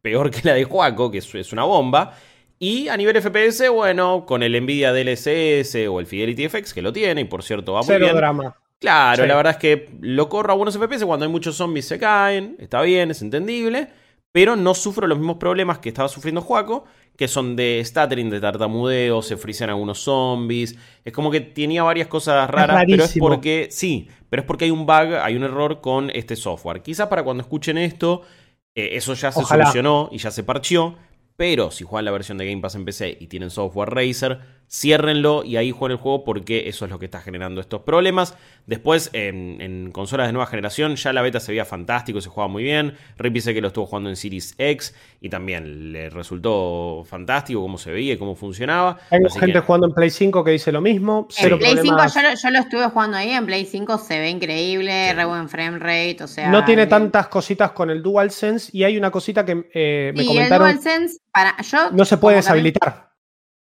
[0.02, 2.14] peor que la de Juaco, que es una bomba.
[2.58, 6.92] Y a nivel FPS, bueno, con el Nvidia DLSS o el Fidelity FX, que lo
[6.92, 8.16] tiene, y por cierto va muy Cero bien.
[8.16, 8.56] drama.
[8.78, 9.28] Claro, Sí.
[9.28, 12.56] la verdad es que lo corro a buenos FPS cuando hay muchos zombies se caen,
[12.58, 13.88] está bien, es entendible,
[14.32, 16.84] pero no sufro los mismos problemas que estaba sufriendo Juaco,
[17.16, 22.06] que son de stuttering, de tartamudeo, se frisan algunos zombies, es como que tenía varias
[22.08, 25.80] cosas raras, pero es porque, sí, pero es porque hay un bug, hay un error
[25.80, 26.82] con este software.
[26.82, 28.22] Quizás para cuando escuchen esto,
[28.74, 29.64] eh, eso ya se Ojalá.
[29.64, 30.96] solucionó y ya se parcheó,
[31.36, 35.44] pero si juegan la versión de Game Pass en PC y tienen software Razer, ciérrenlo
[35.44, 38.36] y ahí jueguen el juego porque eso es lo que está generando estos problemas.
[38.66, 42.48] Después, en, en consolas de nueva generación, ya la beta se veía fantástico, se jugaba
[42.52, 42.94] muy bien.
[43.16, 47.78] Rip dice que lo estuvo jugando en Series X y también le resultó fantástico cómo
[47.78, 48.98] se veía y cómo funcionaba.
[49.10, 51.28] Así gente que- jugando en Play 5 que dice lo mismo.
[51.30, 52.14] En Cero Play 5 problemas.
[52.14, 55.48] yo, lo- yo lo estuve jugando ahí, en Play 5 se ve increíble, re buen
[55.48, 56.50] frame rate, o sea...
[56.50, 56.88] No tiene bien.
[56.90, 60.66] tantas cositas con el DualSense y hay una cosita que eh, me Y el comentaron.
[60.68, 61.90] DualSense, para, yo...
[61.92, 63.05] No se puede deshabilitar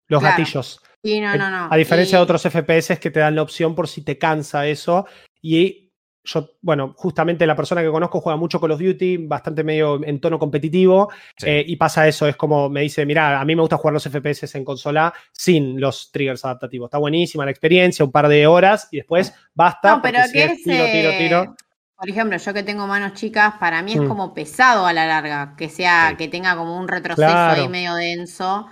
[0.09, 0.37] los Claro.
[0.38, 0.81] gatillos.
[1.03, 1.69] Sí, no, no, no.
[1.71, 4.66] A diferencia Y- de otros FPS que te dan la opción por si te cansa
[4.66, 5.07] eso.
[5.40, 5.92] Y
[6.25, 10.21] yo, bueno, justamente la persona que conozco juega mucho Call of Duty, bastante medio en
[10.21, 11.09] tono competitivo.
[11.37, 11.47] Sí.
[11.49, 14.05] eh, y pasa eso, es como me dice, mira, a mí me gusta jugar los
[14.07, 16.88] FPS en consola sin los triggers adaptativos.
[16.88, 19.90] Está buenísima la experiencia, un par de horas y después basta.
[19.97, 21.55] No, pero que es tiro, tiro, eh, tiro.
[21.97, 24.09] Por ejemplo, yo que tengo manos chicas, para mí es Mm.
[24.09, 26.16] como pesado a la larga, que sea, Sí.
[26.16, 27.62] que tenga como un retroceso Claro.
[27.62, 28.66] ahí medio denso.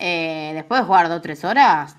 [0.00, 1.96] Eh, después de jugar dos o tres horas,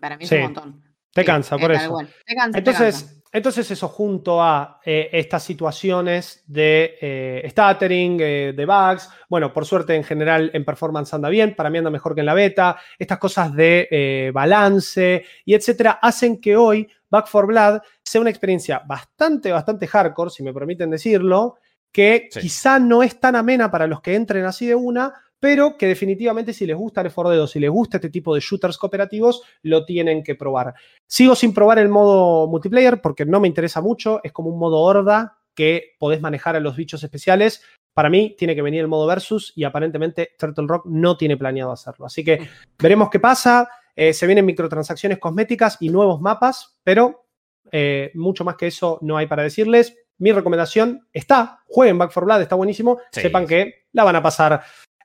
[0.00, 0.36] para mí es Sí.
[0.36, 0.82] un montón.
[1.12, 1.90] Te Sí, cansa, por eso.
[1.90, 2.08] cual.
[2.26, 3.20] Te cansa, te Entonces, cansa.
[3.32, 9.66] entonces eso junto a eh, estas situaciones de eh, stuttering, eh, de bugs, bueno, por
[9.66, 12.78] suerte en general en performance anda bien, para mí anda mejor que en la beta,
[12.98, 18.82] estas cosas de balance y etcétera, hacen que hoy Back for Blood sea una experiencia
[18.86, 21.56] bastante, bastante hardcore, si me permiten decirlo,
[21.92, 25.88] que quizá no es tan amena para los que entren así de una, pero que
[25.88, 29.84] definitivamente si les gusta el 4 si les gusta este tipo de shooters cooperativos, lo
[29.84, 30.72] tienen que probar.
[31.04, 34.78] Sigo sin probar el modo multiplayer porque no me interesa mucho, es como un modo
[34.78, 37.60] horda que podés manejar a los bichos especiales.
[37.92, 41.72] Para mí tiene que venir el modo versus y aparentemente Turtle Rock no tiene planeado
[41.72, 42.06] hacerlo.
[42.06, 42.38] Así que
[42.78, 43.68] veremos qué pasa.
[43.96, 47.26] Eh, se vienen microtransacciones cosméticas y nuevos mapas, pero
[47.72, 49.96] eh, mucho más que eso no hay para decirles.
[50.18, 53.00] Mi recomendación está, jueguen Back 4 Blood, está buenísimo.
[53.10, 54.62] Sepan que la van a pasar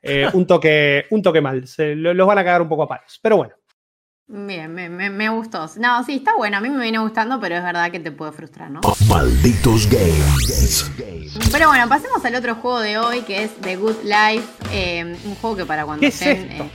[0.08, 1.68] eh, un, toque, un toque mal.
[1.68, 3.20] Se, los van a cagar un poco a palos.
[3.22, 3.54] Pero bueno.
[4.30, 5.70] Bien, me, me, gustó.
[5.78, 6.58] No, sí, está bueno.
[6.58, 8.82] A mí me viene gustando, pero es verdad que te puede frustrar, ¿no?
[9.08, 10.92] Malditos games.
[11.52, 14.48] Pero bueno, pasemos al otro juego de hoy, que es The Good Life.
[14.74, 16.52] Eh, un juego que para cuando estén.
[16.52, 16.70] Eh,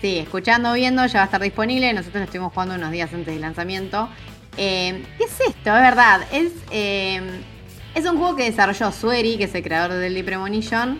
[0.00, 1.92] sí, escuchando, viendo, ya va a estar disponible.
[1.92, 4.08] Nosotros lo estuvimos jugando unos días antes del lanzamiento.
[4.56, 5.76] ¿Qué es esto?
[5.76, 6.22] Es verdad.
[6.32, 10.98] Es, es un juego que desarrolló Sueri, que es el creador de Deadly Premonition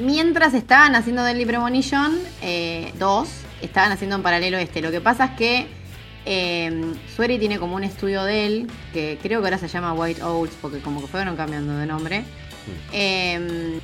[0.00, 2.92] Mientras estaban haciendo Deadly Premonition 2, eh,
[3.60, 4.80] estaban haciendo en paralelo este.
[4.80, 5.66] Lo que pasa es que
[6.24, 10.22] eh, Sueri tiene como un estudio de él, que creo que ahora se llama White
[10.22, 12.24] Oats, porque como que fueron cambiando de nombre.
[12.92, 13.80] Eh,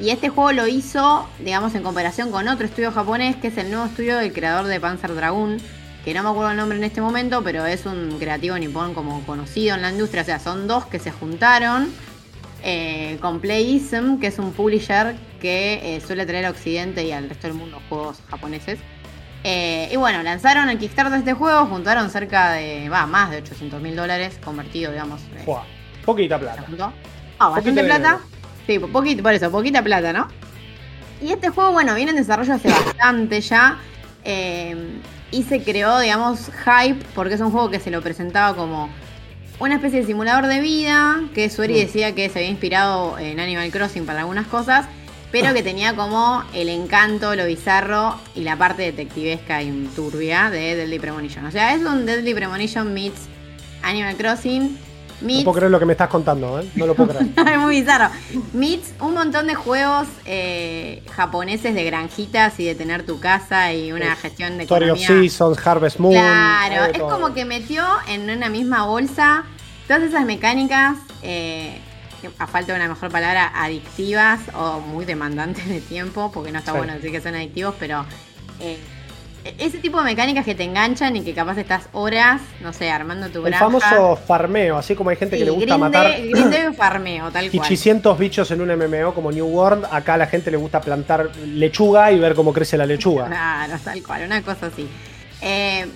[0.00, 3.70] y este juego lo hizo, digamos, en comparación con otro estudio japonés, que es el
[3.70, 5.58] nuevo estudio del creador de Panzer Dragoon,
[6.04, 9.24] que no me acuerdo el nombre en este momento, pero es un creativo nipón como
[9.24, 10.22] conocido en la industria.
[10.22, 11.88] O sea, son dos que se juntaron
[12.64, 17.28] eh, con Playism, que es un publisher que eh, suele traer a Occidente y al
[17.28, 18.78] resto del mundo juegos japoneses.
[19.42, 23.38] Eh, y bueno, lanzaron el Kickstarter de este juego, juntaron cerca de, va, más de
[23.38, 25.20] 800 mil dólares convertido, digamos.
[26.04, 26.64] poquita plata.
[27.40, 28.20] Ah, bastante plata.
[28.68, 30.28] Sí, poquito, por eso, poquita plata, ¿no?
[31.20, 33.78] Y este juego, bueno, viene en desarrollo hace bastante ya.
[35.32, 38.88] y se creó, digamos, hype, porque es un juego que se lo presentaba como
[39.58, 41.78] una especie de simulador de vida, que Sueri mm.
[41.78, 44.86] decía que se había inspirado en Animal Crossing para algunas cosas,
[45.32, 50.76] pero que tenía como el encanto, lo bizarro y la parte detectivesca y turbia de
[50.76, 51.46] Deadly Premonition.
[51.46, 53.22] O sea, es un Deadly Premonition meets
[53.82, 54.78] Animal Crossing
[55.22, 56.68] no puedo creer lo que me estás contando, ¿eh?
[56.74, 57.28] No lo puedo creer.
[57.54, 58.12] es muy bizarro.
[58.52, 63.92] Meets un montón de juegos eh, japoneses de granjitas y de tener tu casa y
[63.92, 65.10] una gestión de Story economía.
[65.10, 66.14] of Seasons, Harvest Moon.
[66.14, 69.44] Claro, es como que metió en una misma bolsa
[69.86, 71.78] todas esas mecánicas, eh,
[72.38, 76.72] a falta de una mejor palabra, adictivas o muy demandantes de tiempo, porque no está
[76.72, 78.04] bueno decir que son adictivos, pero...
[78.60, 78.78] Eh,
[79.58, 83.28] ese tipo de mecánicas que te enganchan y que capaz estás horas, no sé, armando
[83.28, 83.64] tu granja.
[83.64, 86.12] El famoso farmeo, así como hay gente que le gusta matar.
[86.20, 87.54] Grinde farmeo, tal cual.
[87.54, 90.80] Y 800 bichos en un MMO como New World, acá a la gente le gusta
[90.80, 93.26] plantar lechuga y ver cómo crece la lechuga.
[93.26, 94.88] Claro, tal cual, una cosa así.
[95.40, 95.86] Eh,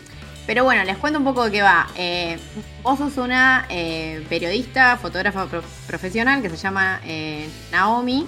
[0.46, 1.88] pero bueno, les cuento un poco de qué va.
[1.96, 2.38] Eh,
[2.82, 5.46] vos sos una eh, periodista, fotógrafa
[5.86, 7.00] profesional que se llama
[7.72, 8.26] Naomi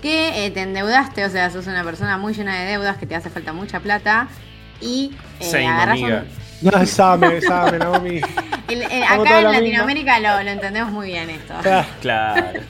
[0.00, 3.14] que eh, te endeudaste, o sea, sos una persona muy llena de deudas, que te
[3.14, 4.28] hace falta mucha plata
[4.80, 6.24] y eh, agarras un...
[6.62, 8.20] No, sabe, sabe, Naomi.
[8.72, 11.54] Eh, acá en Latinoamérica lo, lo, entendemos muy bien esto.
[12.00, 12.60] Claro.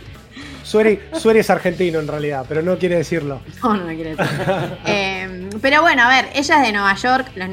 [0.70, 1.00] Sueri,
[1.40, 3.40] es argentino en realidad, pero no quiere decirlo.
[3.60, 4.78] No, no quiere decirlo.
[4.86, 7.48] Em, pero bueno, a ver, ella es de Nueva York, los,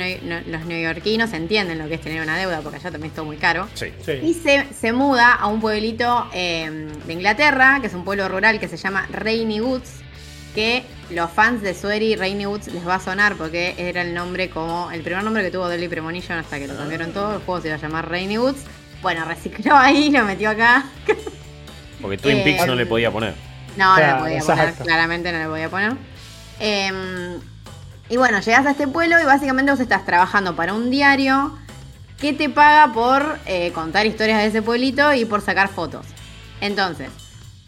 [0.46, 3.38] los neoyorquinos entienden lo que es tener una deuda, porque allá también es todo muy
[3.38, 3.68] caro.
[3.74, 3.88] Sí.
[4.22, 8.60] Y se, se, muda a un pueblito em, de Inglaterra, que es un pueblo rural
[8.60, 9.94] que se llama Rainy Woods,
[10.54, 14.52] que los fans de Sueri Rainy Woods les va a sonar porque era el nombre
[14.52, 17.36] como el primer nombre que tuvo Deadly Premonition hasta que lo cambiaron todo.
[17.36, 18.62] El juego se iba a llamar Rainy Woods.
[19.02, 20.86] Bueno, recicló ahí, lo metió acá.
[22.02, 23.36] Porque Twin Peaks no le eh, podía poner.
[23.76, 25.94] No, no le podía poner, claramente no le podía poner.
[26.60, 27.40] Em,
[28.10, 31.58] y bueno, llegas a este pueblo y básicamente vos estás trabajando para un diario
[32.20, 36.06] que te paga por eh, contar historias de ese pueblito y por sacar fotos.
[36.62, 37.10] Entonces,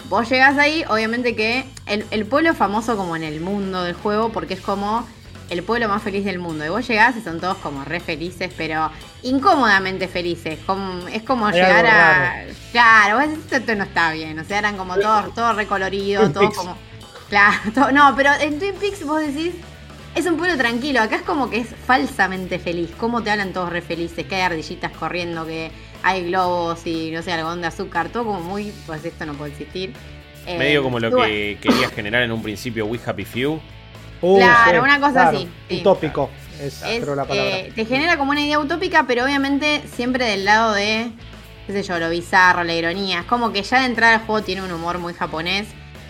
[0.07, 3.93] vos llegas ahí, obviamente que el, el pueblo es famoso como en el mundo del
[3.93, 5.07] juego porque es como
[5.49, 6.65] el pueblo más feliz del mundo.
[6.65, 8.91] Y vos llegás y son todos como re felices, pero
[9.23, 10.59] incómodamente felices.
[10.65, 12.45] Como, es como llegar a.
[12.71, 14.39] Claro, esto, no está bien.
[14.39, 16.77] O sea, eran como todos, todo recoloridos, todos como.
[17.29, 19.53] Claro, no, pero en Twin Peaks vos decís.
[20.15, 22.89] Es un pueblo tranquilo, acá es como que es falsamente feliz.
[22.97, 25.69] Cómo te hablan todos re felices, que hay ardillitas corriendo, que
[26.01, 29.51] hay globos y no sé, algodón de azúcar, todo como muy, pues esto no puede
[29.51, 29.93] existir.
[30.57, 33.61] Medio como lo eh, que querías generar en un principio We Happy Few.
[34.21, 35.49] Uh, claro, una cosa así.
[35.69, 36.29] Utópico.
[36.61, 41.09] Es, la eh, te genera como una idea utópica, pero obviamente siempre del lado de
[41.69, 43.19] qué sé yo, lo bizarro, la ironía.
[43.19, 45.67] Es como que ya de entrada el juego tiene un humor muy japonés.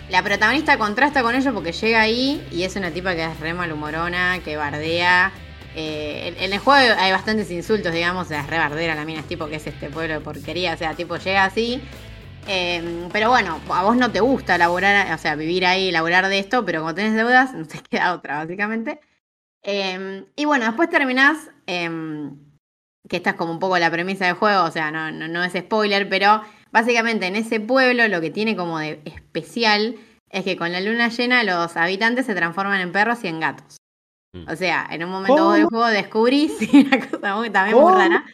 [0.08, 3.52] La protagonista contrasta con ello porque llega ahí y es una tipa que es re
[3.52, 5.32] malhumorona, que bardea.
[5.76, 9.48] Eh, en, el juego hay bastantes insultos, digamos, es re bardera la mina, es tipo
[9.48, 11.82] que es este pueblo de porquería, o sea, tipo llega así.
[12.46, 16.38] Eh, pero bueno, a vos no te gusta laborar, o sea, vivir ahí, laborar de
[16.38, 19.00] esto, pero cuando tenés deudas, no te queda otra, básicamente.
[19.62, 24.64] Eh, y bueno, después terminás, que esta es como un poco la premisa del juego,
[24.64, 28.56] o sea, no, no, no es spoiler, pero Básicamente en ese pueblo lo que tiene
[28.56, 29.96] como de especial
[30.30, 33.76] es que con la luna llena los habitantes se transforman en perros y en gatos.
[34.32, 34.48] Mm.
[34.48, 38.24] O sea, en un momento del juego descubrís, una cosa también muy rara,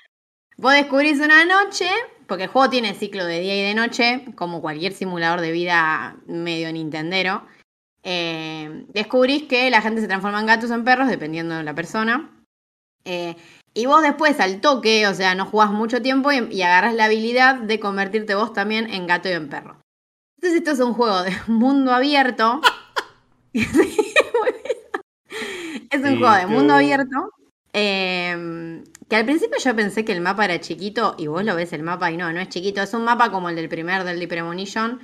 [0.59, 1.89] vos descubrís una noche,
[2.27, 6.17] porque el juego tiene ciclo de día y de noche, como cualquier simulador de vida
[6.27, 7.45] medio nintendero.
[8.03, 11.75] Eh, descubrís que la gente se transforma en gatos o en perros, dependiendo de la
[11.75, 12.31] persona.
[13.05, 13.37] Eh,
[13.75, 17.57] y vos después al toque, o sea, no jugás mucho tiempo y, agarras la habilidad
[17.57, 19.77] de convertirte vos también en gato y en perro.
[20.37, 22.61] Entonces esto es un juego de mundo abierto.
[23.53, 23.75] es
[26.01, 27.31] un juego de mundo abierto.
[27.73, 31.73] Em, que al principio yo pensé que el mapa era chiquito y vos lo ves
[31.73, 32.83] el mapa y no, no es chiquito.
[32.83, 35.01] Es un mapa como el del primer del Premonition.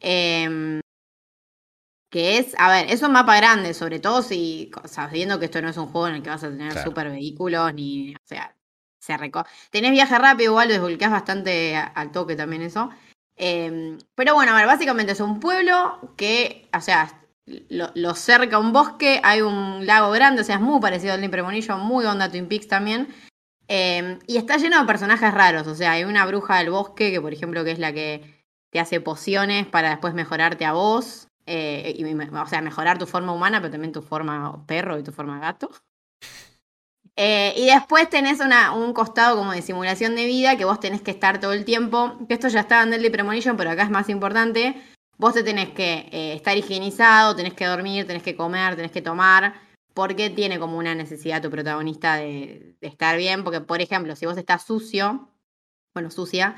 [0.00, 0.80] Eh,
[2.10, 5.68] que es, a ver, es un mapa grande, sobre todo si, sabiendo que esto no
[5.68, 8.54] es un juego en el que vas a tener super vehículos, ni, o sea,
[8.98, 12.90] se reco Tenés viaje rápido, igual desbloqueás bastante al toque también eso.
[13.36, 17.22] Em, pero bueno, a ver, básicamente es un pueblo que, o sea,
[17.68, 21.80] lo, cerca un bosque, hay un lago grande, o sea, es muy parecido al Premonition,
[21.80, 23.08] muy onda Twin Peaks también.
[23.68, 27.20] Em, y está lleno de personajes raros, o sea, hay una bruja del bosque que,
[27.20, 28.38] por ejemplo, que es la que
[28.70, 31.28] te hace pociones para después mejorarte a vos.
[31.46, 35.12] Eh, y, o sea, mejorar tu forma humana, pero también tu forma perro y tu
[35.12, 35.70] forma gato.
[37.16, 41.00] Eh, y después tenés una, un costado como de simulación de vida que vos tenés
[41.02, 42.18] que estar todo el tiempo.
[42.28, 44.76] Que esto ya estaba en Deadly Premonition, pero acá es más importante.
[45.16, 49.02] Vos te tenés que eh, estar higienizado, tenés que dormir, tenés que comer, tenés que
[49.02, 49.54] tomar.
[49.98, 53.42] Porque tiene como una necesidad tu protagonista de, estar bien.
[53.42, 55.28] Porque, por ejemplo, si vos estás sucio,
[55.92, 56.54] bueno, sucia,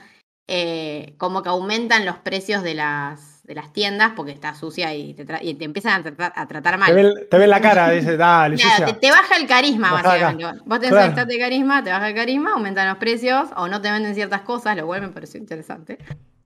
[1.17, 5.25] como que aumentan los precios de las, de las tiendas porque está sucia y te,
[5.41, 6.95] y te empiezan a, tratar mal.
[7.31, 10.61] Te ven, la cara, dice, dale, claro, Te, baja el carisma, básicamente.
[10.67, 11.25] Vos tenés claro.
[11.25, 14.77] de carisma, te baja el carisma, aumentan los precios o no te venden ciertas cosas,
[14.77, 15.97] lo cual me pareció interesante.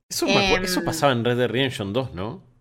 [0.09, 2.54] Eso, eso em, pasaba en Red Dead Redemption 2, ¿no?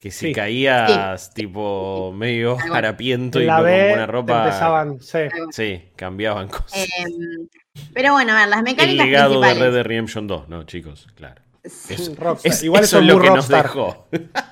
[0.00, 4.44] Que si caías tipo medio harapiento y con buena ropa.
[4.44, 5.18] Empezaban, sí.
[5.50, 5.90] sí.
[5.96, 6.86] cambiaban cosas.
[6.98, 7.48] Em,
[7.92, 9.04] pero bueno, a ver, las mecánicas.
[9.04, 11.08] El legado de Red Dead Redemption 2, ¿no, chicos?
[11.14, 11.42] Claro.
[11.64, 13.70] Es, Igual eso es muy rockstar.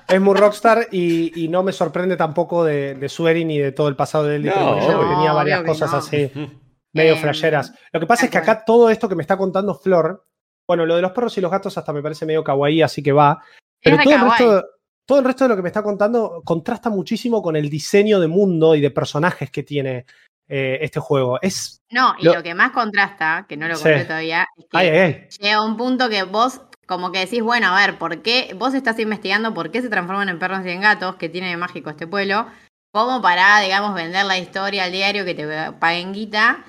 [0.07, 3.95] Es muy rockstar y, no me sorprende tampoco de, de Sueri ni de todo el
[3.95, 4.43] pasado de él.
[4.43, 6.31] tenía varias cosas así,
[6.93, 7.73] medio eh, flasheras.
[7.91, 10.25] Lo que pasa es que acá todo esto que me está contando Flor,
[10.67, 13.13] bueno, lo de los perros y los gatos hasta me parece medio kawaii, así que
[13.13, 13.41] va.
[13.81, 14.65] Pero todo el, resto,
[15.07, 18.27] todo el resto de lo que me está contando contrasta muchísimo con el diseño de
[18.27, 20.05] mundo y de personajes que tiene
[20.49, 21.39] eh, este juego.
[21.41, 22.43] Es no, y lo...
[22.43, 26.61] que más contrasta, que no lo conté todavía, es que llega un punto que vos
[26.85, 30.29] como que decís, bueno, a ver, ¿por qué vos estás investigando por qué se transforman
[30.29, 32.47] en perros y en gatos, que tiene de mágico este pueblo,
[32.91, 36.65] como para, digamos, vender la historia al diario que te paguen guita?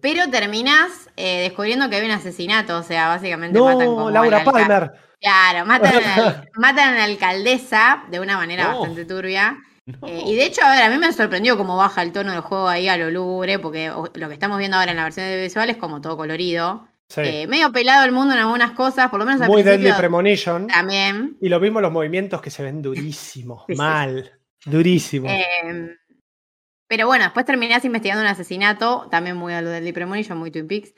[0.00, 4.92] Pero terminás eh, descubriendo que hay un asesinato, o sea, básicamente matan como Laura Palmer.
[5.26, 9.58] Claro, matan, a, matan a la alcaldesa de una manera bastante turbia.
[10.06, 12.42] Eh, y de hecho, a ver, a mí me sorprendió cómo baja el tono del
[12.42, 15.42] juego ahí a lo lúgubre, porque lo que estamos viendo ahora en la versión de
[15.42, 16.86] visual es como todo colorido.
[17.16, 20.68] Eh, medio pelado el mundo en algunas cosas, por lo menos al Muy Deadly Premonition.
[20.68, 21.36] También.
[21.40, 24.32] Y lo mismo los movimientos que se ven durísimos, mal,
[24.64, 25.32] durísimos.
[25.32, 25.90] Em,
[26.86, 30.68] pero bueno, después terminás investigando un asesinato, también muy a lo Deadly Premonition, muy Twin
[30.68, 30.94] Peaks.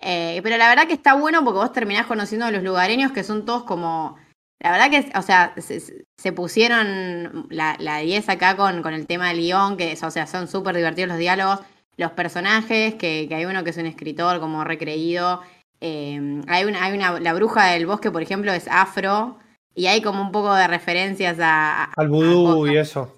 [0.00, 3.24] Eh, pero la verdad que está bueno porque vos terminás conociendo a los lugareños que
[3.24, 4.16] son todos como.
[4.62, 9.28] La verdad que, o sea, se, pusieron la, la 10 acá con, con el tema
[9.28, 11.60] del guion, que o sea, son súper divertidos los diálogos
[12.00, 15.42] los personajes, que, hay uno que es un escritor como recreído.
[15.80, 19.38] Eh, hay una, hay una, la bruja del bosque, por ejemplo, es afro.
[19.74, 21.84] Y hay como un poco de referencias a.
[21.96, 23.14] Al vudú y eso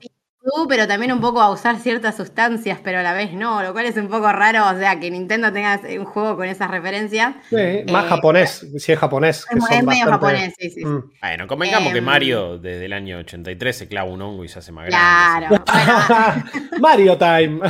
[0.68, 3.86] pero también un poco a usar ciertas sustancias, pero a la vez no, lo cual
[3.86, 7.34] es un poco raro, o sea, que Nintendo tenga un juego con esas referencias.
[7.48, 7.56] Sí,
[7.90, 9.46] más eh, japonés, si es japonés.
[9.50, 10.84] es, medio japonés, sí, sí.
[10.84, 11.12] Mm.
[11.20, 14.58] Bueno, convengamos que em, Mario desde el año 83 se clava un hongo y se
[14.58, 15.60] hace más grande.
[15.64, 16.44] Claro.
[16.80, 17.60] Mario Time.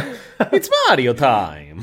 [0.53, 1.83] It's Mario Time.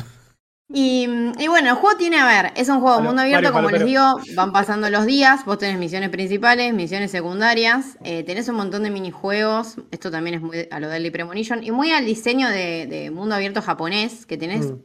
[0.72, 1.08] Y,
[1.48, 4.04] bueno, el juego tiene, a ver, es un juego de mundo abierto, como les digo,
[4.36, 8.92] van pasando los días, vos tenés misiones principales, misiones secundarias, eh, tenés un montón de
[8.92, 13.34] minijuegos, esto también es muy a lo Deadly Premonition, y muy al diseño de, mundo
[13.34, 14.80] abierto japonés, que tenés, mm.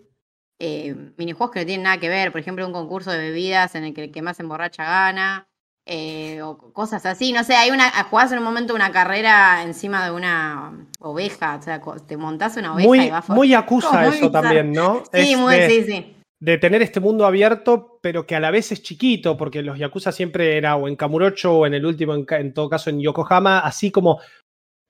[0.61, 3.85] eh, minijuegos que no tienen nada que ver, por ejemplo, un concurso de bebidas en
[3.85, 5.49] el que el que más emborracha gana,
[5.87, 10.03] eh, o cosas así, no sé, hay una, jugás en un momento una carrera encima
[10.05, 14.31] de una oveja, o sea, te montás una oveja muy, y vas Muy acusa eso
[14.31, 15.03] también, ¿no?
[15.13, 16.17] Sí, muy, sí, sí.
[16.41, 20.11] De tener este mundo abierto, pero que a la vez es chiquito, porque los Yakuza
[20.11, 23.91] siempre era o en Kamurocho o en el último, en, todo caso en Yokohama, así
[23.91, 24.21] como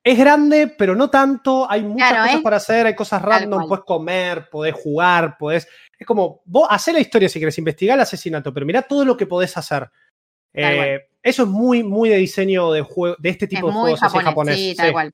[0.04, 1.68] es grande, pero no tanto.
[1.68, 5.66] Hay muchas cosas para hacer, hay cosas random, puedes comer, podés jugar, podés.
[5.98, 9.16] Es como, vos hacés la historia si querés investigar el asesinato, pero mirá todo lo
[9.16, 9.90] que podés hacer.
[10.54, 14.56] Eh, eso es muy, muy de diseño de, juego, de este tipo de juegos japonés,
[14.56, 15.12] Sí, tal cual.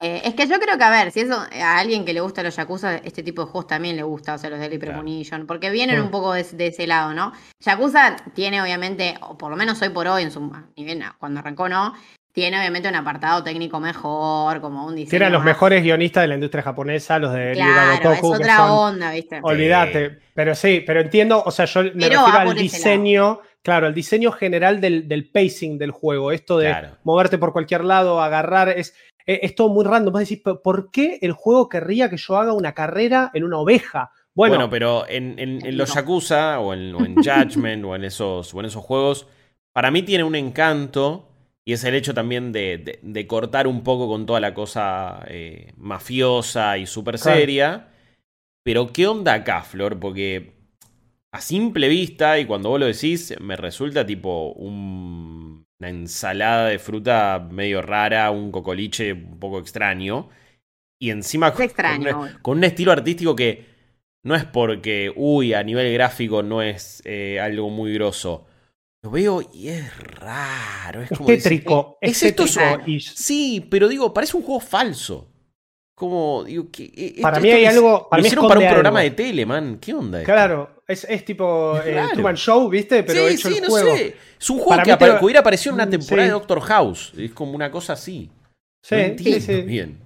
[0.00, 2.44] Eh, es que yo creo que, a ver, si eso a alguien que le gusta
[2.44, 5.70] los Yakuza, este tipo de juegos también le gusta, o sea, los Daily Premonition, porque
[5.70, 6.04] vienen mm.
[6.04, 7.32] un poco de, ese lado, ¿no?
[7.58, 11.68] Yakuza tiene, obviamente, o por lo menos hoy por hoy, en su nivel, cuando arrancó,
[11.68, 11.94] ¿no?
[12.32, 15.10] Tiene obviamente un apartado técnico mejor, como un diseño.
[15.10, 19.40] Tiene los mejores guionistas de la industria japonesa, los de claro, es otra onda, ¿viste?
[19.42, 20.20] Olvídate.
[20.32, 24.80] Pero sí, pero entiendo, o sea, yo me refiero al diseño Claro, el diseño general
[24.80, 28.94] del, pacing del juego, esto de moverte por cualquier lado, agarrar, es,
[29.26, 30.14] e, es, todo muy random.
[30.14, 33.58] Vas a decir, ¿por qué el juego querría que yo haga una carrera en una
[33.58, 34.10] oveja?
[34.34, 39.26] Bueno, pero en, los Yakuza o en, Judgment o, en esos, o en esos juegos,
[39.74, 41.28] para mí tiene un encanto
[41.64, 46.78] y es el hecho también de, cortar un poco con toda la cosa eh, mafiosa
[46.78, 47.88] y súper seria.
[48.62, 49.98] Pero ¿qué onda acá, Flor?
[49.98, 50.57] Porque
[51.32, 57.46] a simple vista, y cuando vos lo decís, me resulta tipo una ensalada de fruta
[57.50, 60.30] medio rara, un cocoliche un poco extraño.
[61.00, 63.66] Y encima con, un, estilo artístico que
[64.24, 68.46] no es porque, uy, a nivel gráfico no es eh, algo muy grosso.
[69.02, 71.02] Lo veo y es raro.
[71.02, 71.98] Es, como tétrico.
[72.00, 72.46] es, esto.
[72.98, 75.30] Sí, pero digo, parece un juego falso.
[75.94, 76.90] Como, digo, que.
[76.96, 78.08] E, para mí hay algo.
[78.08, 79.78] Para lo hicieron para un programa de tele, man.
[79.80, 80.24] ¿Qué onda?
[80.24, 83.02] Claro, es, es tipo el eh, Show, ¿viste?
[83.02, 83.96] Pero sí, hecho sí, el no juego.
[83.96, 84.16] Sé.
[84.40, 87.12] Es un juego que, hubiera aparecido en una mm, temporada de Doctor House.
[87.16, 88.30] Es como una cosa así.
[88.82, 89.60] Sí, sí, sí.
[89.62, 89.98] Bien.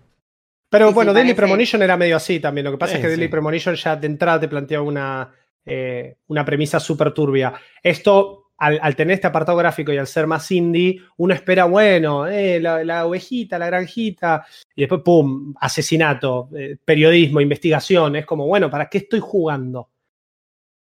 [0.69, 2.65] Pero bueno, Daily Premonition era medio así también.
[2.65, 5.31] Lo que pasa es que Daily Premonition ya de entrada te planteaba una,
[5.65, 7.53] eh, una premisa súper turbia.
[7.83, 12.61] Esto al, tener este apartado gráfico y al ser más indie, uno espera, bueno, eh,
[12.61, 18.17] la, ovejita, la granjita, y después, ¡pum!, asesinato, eh, periodismo, investigación.
[18.17, 19.92] Es como, bueno, ¿para qué estoy jugando?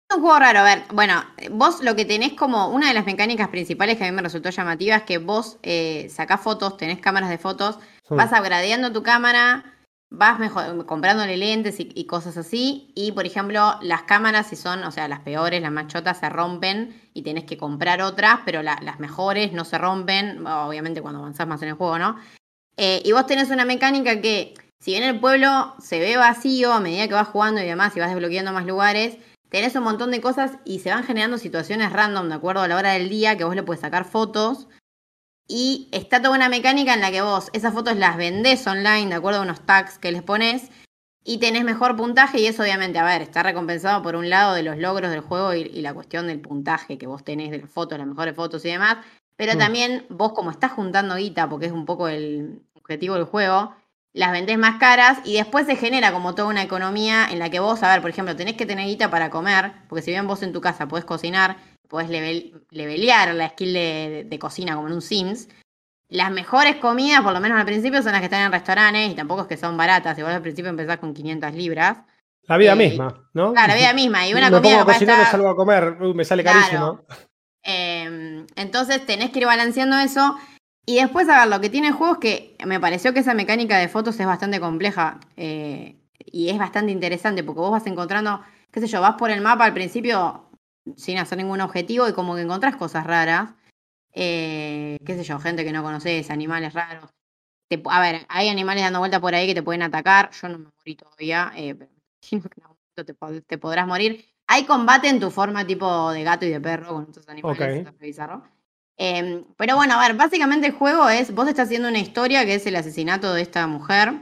[0.08, 3.08] Es un juego raro, a ver, bueno, vos lo que tenés como una de las
[3.08, 7.00] mecánicas principales que a mí me resultó llamativa es que vos eh, sacás fotos, tenés
[7.00, 7.80] cámaras de fotos,
[8.10, 9.76] vas upgradeando tu cámara,
[10.12, 12.92] vas mejor, comprándole lentes y, cosas así.
[12.96, 16.30] Y por ejemplo, las cámaras, si son, o sea, las peores, las más chotas, se
[16.30, 21.48] rompen y tenés que comprar otras, pero las mejores no se rompen, obviamente cuando avanzás
[21.48, 22.18] más en el juego, ¿no?
[22.78, 26.80] Eh, y vos tenés una mecánica que, si bien el pueblo se ve vacío a
[26.80, 29.18] medida que vas jugando y demás, y vas desbloqueando más lugares,
[29.56, 32.76] tenés un montón de cosas y se van generando situaciones random de acuerdo a la
[32.76, 34.68] hora del día que vos le puedes sacar fotos
[35.48, 39.16] y está toda una mecánica en la que vos esas fotos las vendés online de
[39.16, 40.72] acuerdo a unos tags que les pones
[41.24, 44.64] y tenés mejor puntaje y eso obviamente, a ver, está recompensado por un lado de
[44.64, 47.98] los logros del juego y, la cuestión del puntaje que vos tenés de las fotos,
[47.98, 48.98] las mejores fotos y demás,
[49.38, 49.58] pero mm.
[49.58, 53.74] también vos como estás juntando guita, porque es un poco el objetivo del juego,
[54.16, 57.60] las vendés más caras y después se genera como toda una economía en la que
[57.60, 60.42] vos, a ver, por ejemplo, tenés que tener guita para comer, porque si bien vos
[60.42, 61.58] en tu casa podés cocinar,
[61.90, 65.50] podés levelear la skill de, cocina como en un Sims.
[66.08, 69.16] Las mejores comidas, por lo menos al principio, son las que están en restaurantes y
[69.16, 70.18] tampoco es que son baratas.
[70.18, 71.98] Igual al principio empezás con 500 libras.
[72.44, 73.52] La vida eh, misma, ¿no?
[73.52, 74.26] Claro, la vida misma.
[74.28, 75.98] Y una me comida pongo a cocinar salgo a comer.
[76.00, 77.02] me sale carísimo.
[77.64, 80.38] Em, entonces tenés que ir balanceando eso.
[80.86, 83.34] Y después, a ver, lo que tiene el juego es que me pareció que esa
[83.34, 88.42] mecánica de fotos es bastante compleja eh, y es bastante interesante porque vos vas encontrando,
[88.72, 90.50] qué sé yo, vas por el mapa al principio,
[90.96, 93.50] sin hacer ningún objetivo y como que encontrás cosas raras.
[94.14, 97.10] Eh, qué sé yo, gente que no conoces, animales raros.
[97.90, 100.30] a ver, hay animales dando vuelta por ahí que te pueden atacar.
[100.32, 104.26] Yo no me morí todavía, eh, pero imagino que en algún momento te, podrás morir.
[104.48, 108.44] Hay combate en tu forma tipo de gato y de perro con estos animales, bizarro.
[108.98, 112.56] Em, pero bueno, a ver, básicamente el juego es, vos estás haciendo una historia que
[112.56, 114.14] es el asesinato de esta mujer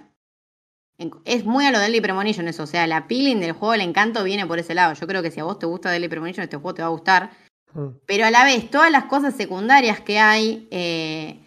[1.26, 4.24] es muy a lo Deadly Premonition eso, o sea, la peeling del juego, el encanto
[4.24, 4.93] viene por ese lado.
[4.93, 6.91] Yo creo que si a vos te gusta Deadly Premonition, este juego te va a
[6.91, 7.32] gustar.
[7.74, 7.88] Mm.
[8.05, 11.39] Pero a la vez, todas las cosas secundarias que hay eh,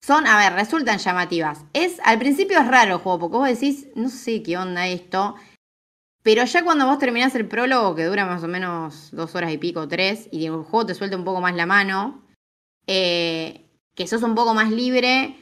[0.00, 1.64] son, a ver, resultan llamativas.
[1.72, 5.36] Es, al principio es raro el juego, porque vos decís, no sé qué onda esto.
[6.22, 9.58] Pero ya cuando vos terminás el prólogo, que dura más o menos dos horas y
[9.58, 12.21] pico, tres, y el juego te suelta un poco más la mano,
[12.86, 15.36] eh, que sos un poco más libre,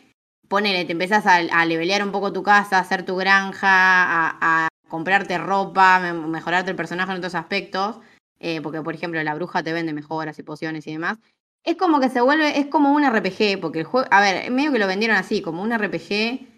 [0.49, 4.68] ponele, te empezás a, a levelear un poco tu casa, a hacer tu granja, a,
[4.88, 8.01] comprarte ropa, me- mejorarte el personaje en otros aspectos,
[8.41, 11.18] eh, porque por ejemplo la bruja te vende mejoras y pociones y demás.
[11.62, 14.72] Es como que se vuelve, es como un RPG, porque el juego, a ver, medio
[14.72, 16.49] que lo vendieron así, como un RPG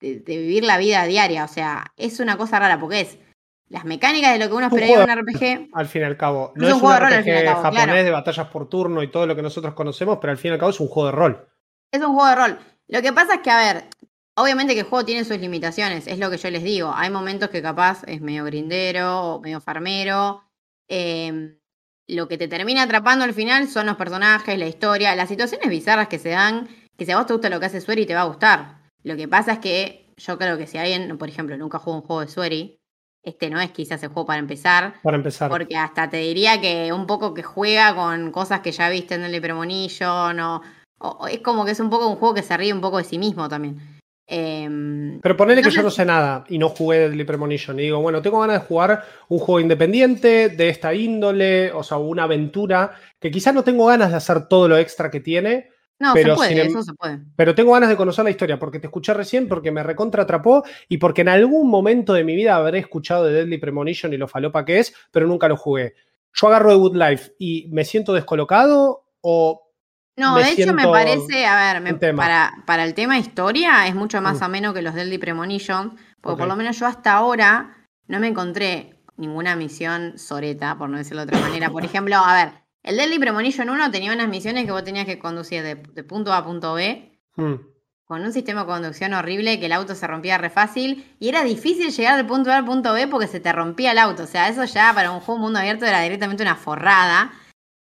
[0.00, 3.18] de, de vivir la vida diaria, o sea, es una cosa rara, porque es
[3.68, 6.04] las mecánicas de lo que uno Un esperaría de juego un RPG, Al fin y
[6.04, 6.52] al cabo.
[6.54, 8.04] No un es un, juego de rol, al RPG fin y al cabo, japonés claro.
[8.04, 10.60] de batallas por turno y todo lo que nosotros conocemos, pero al fin y al
[10.60, 11.48] cabo es un juego de rol.
[11.92, 12.58] Es un juego de rol.
[12.88, 13.84] Lo que pasa es que, a ver,
[14.36, 16.92] obviamente que el juego tiene sus limitaciones, es lo que yo les digo.
[16.94, 20.44] Hay momentos que capaz es medio grindero o medio farmero.
[20.88, 21.56] eh,
[22.08, 26.08] lo que te termina atrapando al final son los personajes, la historia, las situaciones bizarras
[26.08, 28.22] que se dan, que si a vos te gusta lo que hace Sueri te va
[28.22, 28.78] a gustar.
[29.02, 32.02] Lo que pasa es que yo creo que si alguien, por ejemplo, nunca jugó un
[32.02, 32.80] juego de Sueri,
[33.26, 34.94] este no es quizás el juego para empezar.
[35.02, 35.50] Para empezar.
[35.50, 39.24] Porque hasta te diría que un poco que juega con cosas que ya viste en
[39.24, 40.62] el Premonition o,
[41.28, 43.18] es como que es un poco un juego que se ríe un poco de sí
[43.18, 43.80] mismo también.
[44.28, 47.78] Em, Pero ponele que yo no sé nada y no jugué Deadly Premonition.
[47.80, 51.98] Y digo, bueno, tengo ganas de jugar un juego independiente de esta índole, o sea,
[51.98, 56.12] una aventura, que quizás no tengo ganas de hacer todo lo extra que tiene, no,
[56.14, 57.20] pero se puede, sin em- eso se puede.
[57.36, 60.64] pero tengo ganas de conocer la historia porque te escuché recién, porque me recontra atrapó
[60.88, 64.28] y porque en algún momento de mi vida habré escuchado de Deadly Premonition y lo
[64.28, 65.94] falopa que es, pero nunca lo jugué.
[66.34, 69.62] Yo agarro de Good Life y me siento descolocado o
[70.18, 73.94] No, me de hecho me parece, a ver, me- para, para el tema historia es
[73.94, 74.44] mucho más Mm.
[74.44, 77.76] ameno que los Deadly Premonition, porque por lo menos yo hasta ahora
[78.08, 81.70] no me encontré ninguna misión soreta, por no decirlo de otra manera.
[81.70, 82.52] Por ejemplo, a ver,
[82.86, 86.32] el Deadly Premonition 1 tenía unas misiones que vos tenías que conducir de, de punto
[86.32, 87.54] A a punto B hmm,
[88.04, 91.42] con un sistema de conducción horrible que el auto se rompía re fácil y era
[91.42, 94.22] difícil llegar del punto A al punto B porque se te rompía el auto.
[94.22, 97.32] O sea, eso ya para un juego mundo abierto era directamente una forrada.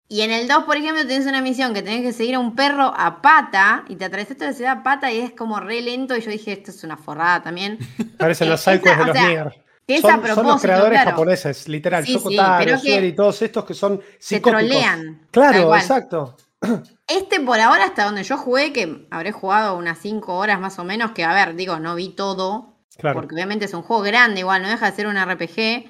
[0.08, 2.54] Y en el 2, por ejemplo, tenés una misión que tenés que seguir a un
[2.54, 5.82] perro a pata y te atravesás toda la ciudad a pata y es como re
[5.82, 6.16] lento.
[6.16, 7.80] Y yo dije, esto es una forrada también.
[8.20, 9.64] parecen los Esa- sidequests de los sea, Nier.
[9.92, 11.12] Que es Son, a son propósito, los creadores claro.
[11.12, 12.06] japoneses, literal.
[12.06, 15.28] Sí, Shoko sí, y todos estos que son Se trolean.
[15.32, 16.38] Claro, exacto.
[17.08, 20.86] Este por ahora, hasta donde yo jugué, que habré jugado unas 5 horas más o
[20.86, 23.20] menos, que a ver, digo, no vi todo, Claro.
[23.20, 25.90] porque obviamente es un juego grande, igual, no deja de ser un RPG.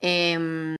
[0.00, 0.74] Em,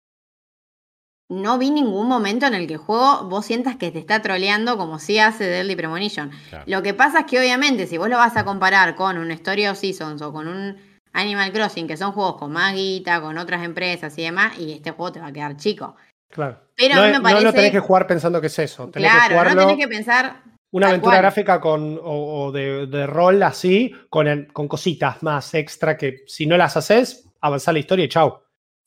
[1.29, 4.77] no vi ningún momento en el que el juego vos sientas que te está troleando
[4.77, 6.31] como si hace Deadly Premonition.
[6.49, 6.65] Claro.
[6.67, 9.67] Lo que pasa es que obviamente si vos lo vas a comparar con un Story
[9.67, 10.77] of Seasons o con un
[11.19, 14.91] Animal Crossing, que son juegos con más guita, con otras empresas y demás, y este
[14.93, 15.97] juego te va a quedar chico.
[16.29, 16.61] claro.
[16.77, 17.45] Pero no, a mí me no parece...
[17.45, 18.89] lo tenés que jugar pensando que es eso.
[18.89, 20.43] Tenés que claro, jugarlo no tenés que pensar...
[20.73, 21.23] una aventura cual.
[21.23, 26.25] gráfica con, o, o de, de rol así, con, el- con cositas más extra que
[26.27, 28.41] si no las haces, avanzar la historia y chau.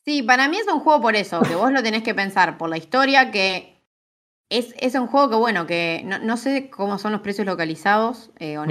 [0.05, 2.69] Sí, para mí es un juego por eso, que vos lo tenés que pensar por
[2.69, 3.81] la historia, que
[4.51, 8.29] es, es un juego que, bueno, que no, no sé cómo son los precios localizados,
[8.39, 8.61] eh, Mm.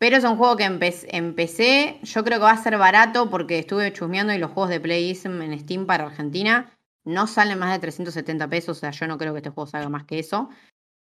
[0.00, 3.58] Pero es un juego que empe- empecé, yo creo que va a ser barato porque
[3.58, 6.72] estuve chusmeando y los juegos de Playism en Steam para Argentina
[7.04, 9.88] no salen más de 370 pesos, o sea, yo no creo que este juego salga
[9.90, 10.48] más que eso.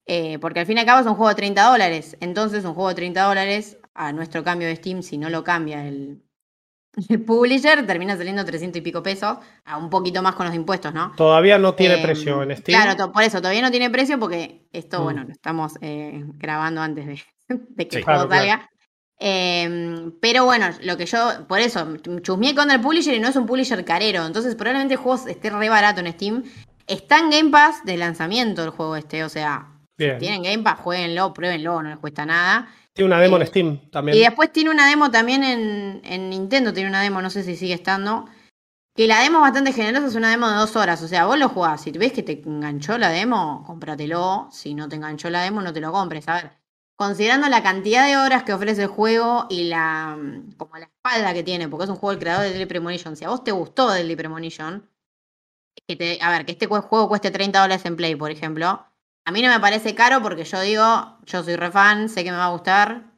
[0.07, 2.17] Eh, porque al fin y al cabo es un juego de 30 dólares.
[2.21, 5.87] Entonces, un juego de 30 dólares, a nuestro cambio de Steam, si no lo cambia
[5.87, 6.23] el,
[7.09, 10.93] el publisher, termina saliendo 300 y pico pesos, a un poquito más con los impuestos,
[10.93, 11.13] ¿no?
[11.17, 12.83] Todavía no tiene Eh, precio en Steam.
[12.83, 15.05] Claro, por eso, todavía no tiene precio porque esto, Mm.
[15.05, 17.99] bueno, lo estamos eh, grabando antes de, de que Sí.
[17.99, 18.63] el juego Claro, claro.
[19.25, 23.37] Eh, pero bueno, lo que yo, por eso, chusmeé con el publisher y no es
[23.37, 26.43] un publisher carero, entonces probablemente el juego esté re barato en Steam.
[26.89, 30.19] Está en Game Pass de lanzamiento el juego este, o sea, Bien.
[30.19, 32.69] tienen Game Pass, jueguenlo, pruébenlo, no les cuesta nada.
[32.93, 34.19] Tiene una demo eh, en Steam también.
[34.19, 37.55] Y después tiene una demo también en, en Nintendo, tiene una demo, no sé si
[37.55, 38.25] sigue estando.
[38.97, 41.01] Que la demo es bastante generosa, es una demo de dos horas.
[41.01, 41.81] O sea, vos lo jugás.
[41.81, 44.49] Si ves que te enganchó la demo, cómpratelo.
[44.51, 46.29] Si no te enganchó la demo, no te lo compres.
[46.29, 46.62] A ver,
[46.97, 51.35] considerando la cantidad de horas que ofrece el juego y la mm, como la espalda
[51.35, 53.17] que tiene, porque es un juego del creador de Deadly Premonition.
[53.17, 54.89] Si a vos te gustó Deadly Premonition,
[55.87, 58.87] que te, a ver, que este jue- juego cueste 30 dólares en Play, por ejemplo,
[59.25, 62.33] a mí no me parece caro porque yo digo, yo soy re fan, sé que
[62.33, 63.12] me va a gustar.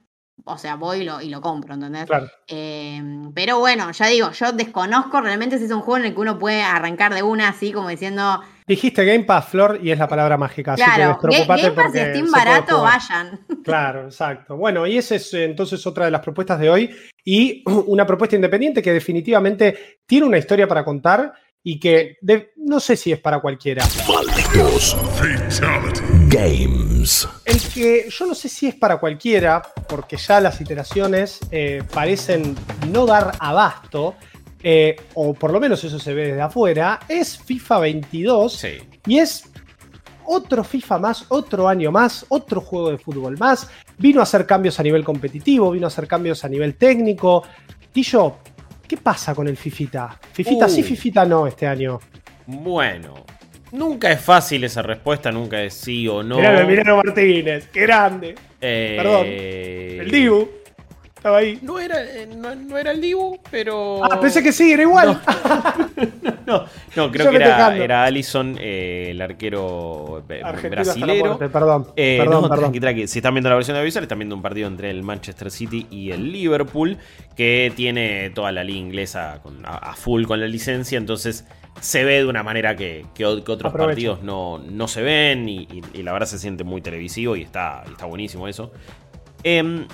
[0.46, 2.04] O sea, voy y lo, y lo compro, ¿entendés?
[2.04, 2.28] Claro.
[2.48, 3.00] Eh,
[3.34, 6.38] pero bueno, ya digo, yo desconozco realmente si es un juego en el que uno
[6.38, 10.36] puede arrancar de una así como diciendo, Dijiste Game Pass, Flor, y es la palabra
[10.38, 10.72] mágica.
[10.72, 13.40] así que claro, Ga- despreocupate Game Pass y Steam barato, vayan.
[13.64, 14.56] Claro, exacto.
[14.56, 16.94] Bueno, y esa es entonces otra de las propuestas de hoy.
[17.24, 21.32] Y una propuesta independiente que definitivamente tiene una historia para contar
[21.66, 23.84] y que de- no sé si es para cualquiera.
[24.06, 24.96] Malditos
[26.28, 27.28] Games.
[27.44, 32.54] El que yo no sé si es para cualquiera, porque ya las iteraciones eh, parecen
[32.92, 34.14] no dar abasto,
[34.62, 38.78] eh, o por lo menos eso se ve desde afuera, es FIFA 22 Sí.
[39.06, 39.44] y es
[40.26, 43.68] otro FIFA más, otro año más, otro juego de fútbol más.
[43.98, 47.42] Vino a hacer cambios a nivel competitivo, vino a hacer cambios a nivel técnico.
[47.92, 48.38] Tillo,
[48.86, 50.18] ¿Qué pasa con el Fifita?
[50.32, 50.84] Fifita sí, Uh.
[50.84, 51.98] Fifita no este año.
[52.46, 53.14] Bueno,
[53.72, 56.36] nunca es fácil esa respuesta, nunca es sí o no.
[56.36, 58.34] Mirá, Emiliano Martínez, qué grande.
[58.60, 60.48] Eh, Perdón, El Dibu.
[61.16, 61.58] Estaba ahí.
[61.62, 64.04] No era, eh, no, no era el Dibu, pero.
[64.04, 65.18] Ah, pensé que sí, era igual.
[66.22, 66.33] No,
[66.96, 71.24] no, creo Yo que era, era Allison, eh, el arquero eh, la brasilero.
[71.26, 71.86] muerte, perdón.
[71.96, 72.58] Eh, perdón, no, perdón.
[72.64, 73.06] tranqui, tranqui.
[73.08, 75.86] Si están viendo la versión de visual, están viendo un partido entre el Manchester City
[75.90, 76.98] y el Liverpool,
[77.36, 81.46] que tiene toda la liga inglesa con- a, a full con la licencia, entonces
[81.80, 85.82] se ve de una manera que, que otros partidos no, no se ven y, y-
[85.94, 88.70] y la verdad se siente muy televisivo y está, y está buenísimo eso.
[89.42, 89.86] Em,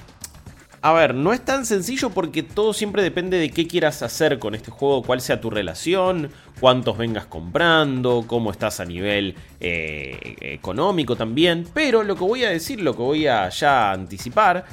[0.82, 4.54] a ver, no es tan sencillo porque todo siempre depende de qué quieras hacer con
[4.54, 11.16] este juego, cuál sea tu relación, cuántos vengas comprando, cómo estás a nivel eh, económico
[11.16, 11.66] también.
[11.74, 14.64] Pero lo que voy a decir, lo que voy a ya anticipar,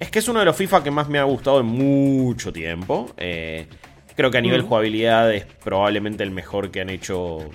[0.00, 3.12] es que es uno de los FIFA que más me ha gustado en mucho tiempo.
[3.18, 3.66] Eh,
[4.14, 7.50] creo que a nivel jugabilidad es probablemente el mejor que han hecho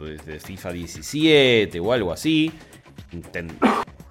[0.00, 2.50] desde FIFA 17 o algo así.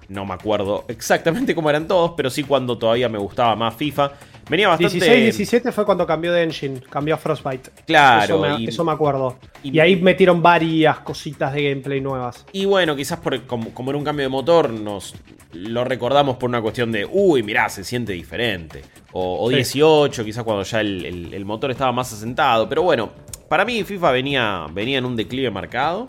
[0.10, 4.12] No me acuerdo exactamente cómo eran todos, pero sí cuando todavía me gustaba más FIFA.
[4.50, 4.94] Venía bastante.
[5.00, 7.70] 16, 17 fue cuando cambió de engine, cambió a Frostbite.
[7.86, 9.38] Claro, Eso me, y- eso me acuerdo.
[9.64, 12.46] y- Y, ahí metieron varias cositas de gameplay nuevas.
[12.54, 15.14] Y bueno, quizás por, como, como era un cambio de motor, nos
[15.52, 18.84] lo recordamos por una cuestión de, uy, mirá, se siente diferente.
[19.12, 19.56] O, o Sí.
[19.56, 22.70] 18, quizás cuando ya el, el- el motor estaba más asentado.
[22.70, 23.10] Pero bueno,
[23.50, 26.08] para mí FIFA venía, venía en un declive marcado.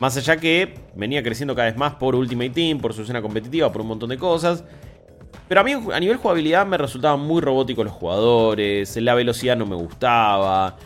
[0.00, 3.72] Más allá que venía creciendo cada vez más por Ultimate Team, por su escena competitiva,
[3.72, 4.64] por un montón de cosas.
[5.48, 9.66] Pero a mí a nivel jugabilidad me resultaban muy robóticos los jugadores, la velocidad no
[9.66, 10.76] me gustaba.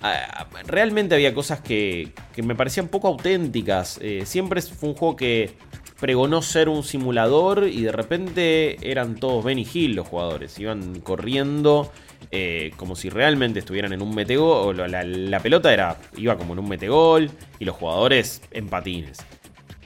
[0.00, 3.98] Ah, Realmente había cosas que, que me parecían poco auténticas.
[4.02, 5.56] Eh, siempre fue un juego que
[6.00, 10.58] pregonó ser un simulador y de repente eran todos Benny Hill los jugadores.
[10.58, 11.90] Iban corriendo
[12.30, 14.76] eh, como si realmente estuvieran en un metegol.
[14.90, 19.18] La, la pelota era, iba como en un metegol y los jugadores en patines.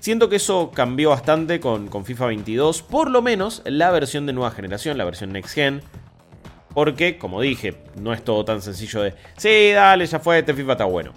[0.01, 4.33] Siento que eso cambió bastante con, con FIFA 22, por lo menos la versión de
[4.33, 5.81] nueva generación, la versión Next Gen.
[6.75, 10.73] Porque, como dije, no es todo tan sencillo de, sí, dale, ya fue, este FIFA
[10.73, 11.13] está bueno.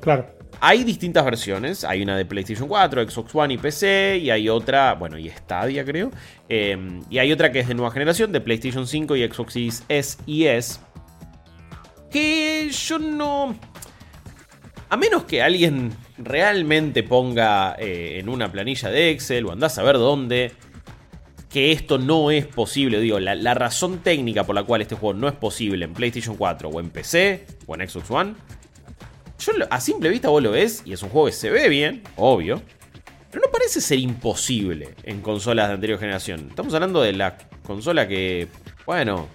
[0.00, 0.39] Claro.
[0.62, 4.92] Hay distintas versiones, hay una de PlayStation 4, Xbox One y PC, y hay otra,
[4.92, 6.10] bueno, y Stadia creo,
[6.50, 9.84] eh, y hay otra que es de nueva generación, de PlayStation 5 y Xbox Series
[9.88, 10.78] S y S,
[12.10, 13.58] que yo no...
[14.90, 19.84] A menos que alguien realmente ponga eh, en una planilla de Excel o andás a
[19.84, 20.52] ver dónde
[21.48, 23.00] que esto no es posible.
[23.00, 26.36] Digo, la, la razón técnica por la cual este juego no es posible en PlayStation
[26.36, 28.34] 4 o en PC o en Xbox One.
[29.40, 32.02] Yo a simple vista vos lo ves y es un juego que se ve bien,
[32.16, 32.60] obvio.
[33.30, 36.48] Pero no parece ser imposible en consolas de anterior generación.
[36.50, 38.48] Estamos hablando de la consola que,
[38.84, 39.28] bueno,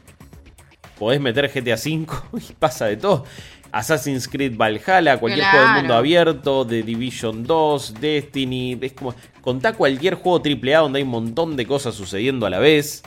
[0.99, 2.05] podés meter GTA V
[2.49, 3.25] y pasa de todo.
[3.71, 9.73] Assassin's Creed Valhalla, cualquier juego de mundo abierto, The Division 2, Destiny, es como contá
[9.73, 13.01] cualquier juego AAA donde hay un montón de cosas sucediendo a la vez,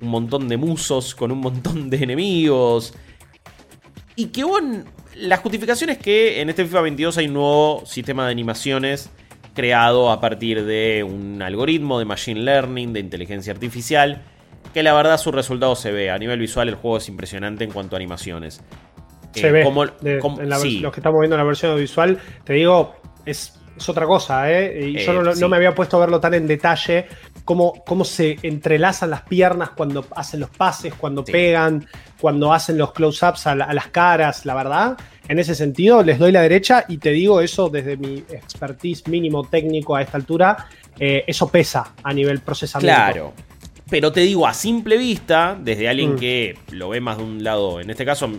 [0.00, 2.94] un montón de musos con un montón de enemigos.
[4.16, 4.84] Y que bueno,
[5.20, 9.10] la justificación es que en este FIFA 22 hay un nuevo sistema de animaciones
[9.54, 14.22] creado a partir de un algoritmo de machine learning, de inteligencia artificial,
[14.72, 16.10] que la verdad su resultado se ve.
[16.10, 18.62] A nivel visual el juego es impresionante en cuanto a animaciones.
[19.34, 19.64] Se Eh, ve.
[19.64, 20.78] como- de- como- en la vers- sí.
[20.80, 22.94] Los que estamos viendo en la versión visual, te digo,
[23.26, 24.88] es, es otra cosa, ¿eh?
[24.88, 25.40] Y yo Eh, no, lo- sí.
[25.40, 27.06] no me había puesto a verlo tan en detalle,
[27.50, 31.32] cómo, cómo se entrelazan las piernas cuando hacen los pases, cuando Sí.
[31.32, 31.84] pegan,
[32.20, 34.96] cuando hacen los close-ups a, la- a las caras, la verdad.
[35.26, 39.42] En ese sentido, les doy la derecha y te digo eso desde mi expertise mínimo
[39.42, 42.94] técnico a esta altura, eh, eso pesa a nivel procesamiento.
[42.94, 43.32] Claro.
[43.88, 46.18] Pero te digo, a simple vista, desde alguien Mm.
[46.20, 48.30] que lo ve más de un lado, en este caso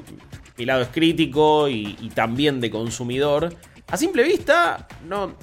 [0.57, 3.53] mi lado es crítico y, y también de consumidor,
[3.87, 5.33] a simple vista no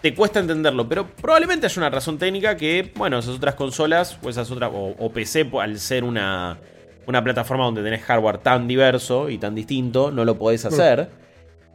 [0.00, 4.30] te cuesta entenderlo, pero probablemente haya una razón técnica que, bueno, esas otras consolas o
[4.30, 6.58] esas otras o, o PC al ser una,
[7.06, 11.10] una plataforma donde tenés hardware tan diverso y tan distinto, no lo podés hacer.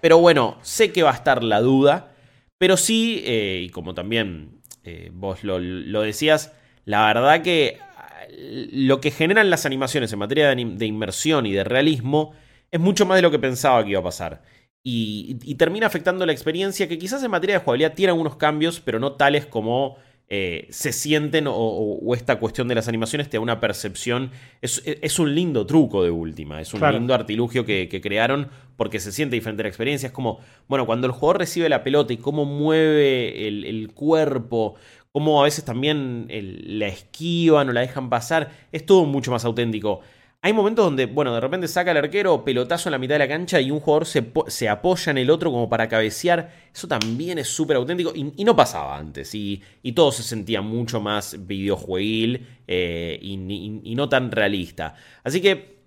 [0.02, 2.12] Pero bueno, sé que va a estar la duda.
[2.58, 6.54] Pero sí, eh, y como también eh, vos lo, lo decías,
[6.86, 11.64] la verdad que ah, lo que generan las animaciones en materia de inmersión y de
[11.64, 12.34] realismo
[12.72, 14.42] es mucho más de lo que pensaba que iba a pasar.
[14.88, 18.80] Y, y termina afectando la experiencia que quizás en materia de jugabilidad tiene algunos cambios,
[18.80, 19.98] pero no tales como
[20.30, 24.30] eh, se sienten o, o- o esta cuestión de las animaciones te da una percepción.
[24.62, 26.98] Es, es un lindo truco de última, es un Claro.
[27.00, 30.06] lindo artilugio que, que crearon porque se siente diferente la experiencia.
[30.08, 34.76] Es como, bueno, cuando el jugador recibe la pelota y cómo mueve el, el cuerpo,
[35.12, 39.46] cómo a veces también el- la esquivan o la dejan pasar, es todo mucho más
[39.46, 40.02] auténtico.
[40.46, 43.28] Hay momentos donde, bueno, de repente saca el arquero, pelotazo en la mitad de la
[43.28, 46.54] cancha y un jugador se, apoya en el otro como para cabecear.
[46.72, 49.34] Eso también es súper auténtico y, no pasaba antes.
[49.34, 49.64] Y,
[49.96, 54.94] todo se sentía mucho más videojueguil eh, y, no tan realista.
[55.24, 55.80] Así que,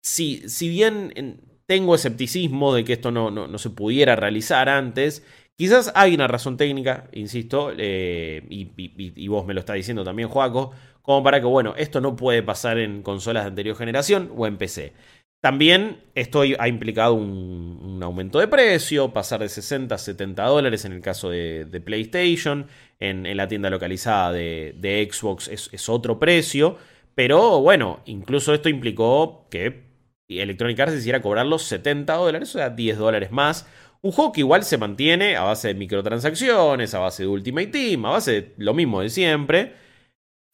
[0.00, 5.24] si, si bien tengo escepticismo de que esto no, se pudiera realizar antes,
[5.56, 10.70] Quizás hay una razón técnica, insisto, eh, y, vos me lo estás diciendo también, Joaco,
[11.02, 14.58] como para que, bueno, esto no puede pasar en consolas de anterior generación o en
[14.58, 14.92] PC.
[15.40, 20.92] También esto ha implicado un, aumento de precio, pasar de 60 a 70 dólares en
[20.92, 22.66] el caso de, PlayStation,
[22.98, 26.76] en, la tienda localizada de, Xbox es, otro precio,
[27.14, 29.84] pero bueno, incluso esto implicó que
[30.28, 33.66] Electronic Arts hiciera cobrar los 70 dólares, o sea, 10 dólares más.
[34.02, 38.04] Un juego que igual se mantiene a base de microtransacciones, a base de Ultimate Team,
[38.06, 39.74] a base de lo mismo de siempre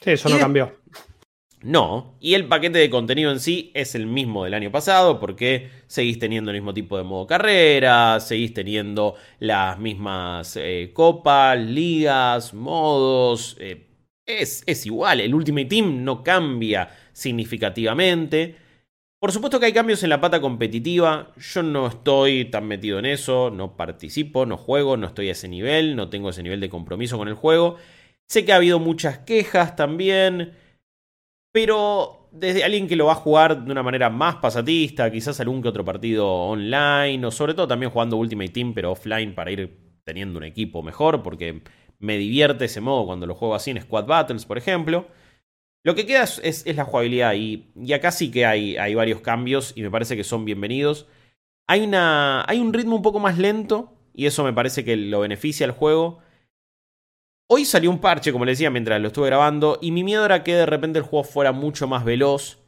[0.01, 0.73] Sí, eso no cambió.
[1.63, 5.71] No, y el paquete de contenido en sí es el mismo del año pasado porque
[5.87, 12.55] seguís teniendo el mismo tipo de modo carrera, seguís teniendo las mismas eh, copas, ligas,
[12.55, 13.57] modos.
[13.59, 13.87] Eh,
[14.27, 18.57] es, es igual, el Ultimate Team no cambia significativamente.
[19.19, 23.07] Por supuesto que hay cambios en la pata competitiva, yo no estoy tan metido en
[23.07, 26.69] eso, no participo, no juego, no estoy a ese nivel, no tengo ese nivel de
[26.69, 27.77] compromiso con el juego.
[28.29, 30.53] Sé que ha habido muchas quejas también,
[31.53, 35.63] pero desde alguien que lo va a jugar de una manera más pasatista, quizás algún
[35.63, 39.79] que otro partido online, o sobre todo también jugando Ultimate Team, pero offline para ir
[40.05, 41.63] teniendo un equipo mejor, porque
[41.99, 45.09] me divierte ese modo cuando lo juego así en Squad Battles, por ejemplo.
[45.85, 49.73] Lo que queda es, la jugabilidad y, y, acá sí que hay, hay, varios cambios
[49.77, 51.07] y me parece que son bienvenidos.
[51.69, 55.21] Hay, una, hay un ritmo un poco más lento y eso me parece que lo
[55.21, 56.19] beneficia al juego.
[57.49, 60.43] Hoy salió un parche, como les decía, mientras lo estuve grabando, y mi miedo era
[60.43, 62.59] que de repente el juego fuera mucho más veloz.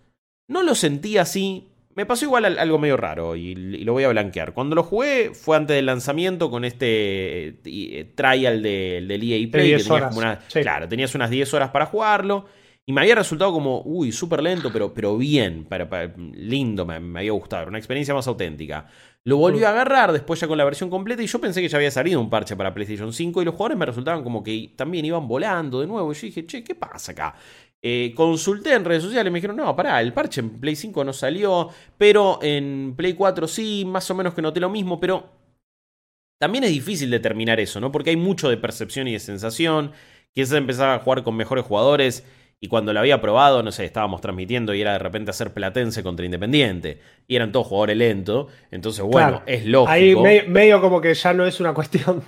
[0.46, 1.68] No lo sentí así.
[1.96, 4.54] Me pasó igual algo medio raro y, lo voy a blanquear.
[4.54, 9.72] Cuando lo jugué fue antes del lanzamiento con este eh, eh, trial del EA Play.
[10.62, 12.46] Claro, tenías unas 10 horas para jugarlo.
[12.86, 17.18] Y me había resultado como, uy, súper lento, pero, pero bien, para, lindo, me, me,
[17.18, 18.86] había gustado, una experiencia más auténtica.
[19.28, 21.76] Lo volví a agarrar después ya con la versión completa y yo pensé que ya
[21.76, 25.04] había salido un parche para PlayStation 5 y los jugadores me resultaban como que también
[25.04, 26.10] iban volando de nuevo.
[26.10, 27.34] Y yo dije, che, ¿qué pasa acá?
[27.82, 31.04] Eh, consulté en redes sociales y me dijeron, no, pará, el parche en Play 5
[31.04, 31.68] no salió,
[31.98, 35.28] pero en Play 4 sí, más o menos que noté lo mismo, pero
[36.40, 37.92] también es difícil determinar eso, ¿no?
[37.92, 39.92] Porque hay mucho de percepción y de sensación.
[40.32, 42.24] Quizás empezaba a jugar con mejores jugadores
[42.60, 46.02] y cuando lo había probado, no sé, estábamos transmitiendo y era de repente hacer Platense
[46.02, 47.00] contra Independiente.
[47.28, 48.52] Y eran todos jugadores lentos.
[48.70, 49.90] Entonces, bueno, es lógico.
[49.92, 52.22] Ahí medio como que ya no es una cuestión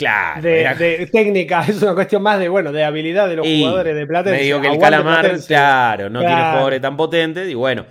[0.00, 0.40] Claro.
[0.40, 4.38] De, técnica, es una cuestión más de, bueno, de habilidad de los jugadores de Platense.
[4.38, 7.48] Medio que el calamar, claro, no tiene jugadores tan potentes.
[7.50, 7.84] Y bueno,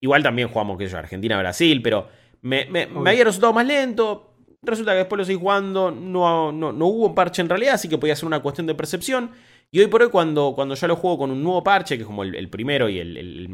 [0.00, 2.08] igual también jugamos, que yo, Argentina-Brasil, pero
[2.42, 4.34] me, me, me, había resultado más lento.
[4.62, 7.88] Resulta que después lo seguí jugando, no, no, no hubo un parche en realidad, así
[7.88, 9.30] que podía ser una cuestión de percepción.
[9.74, 12.06] Y hoy por hoy, cuando, cuando ya lo juego con un nuevo parche, que es
[12.06, 13.48] como el, primero y el,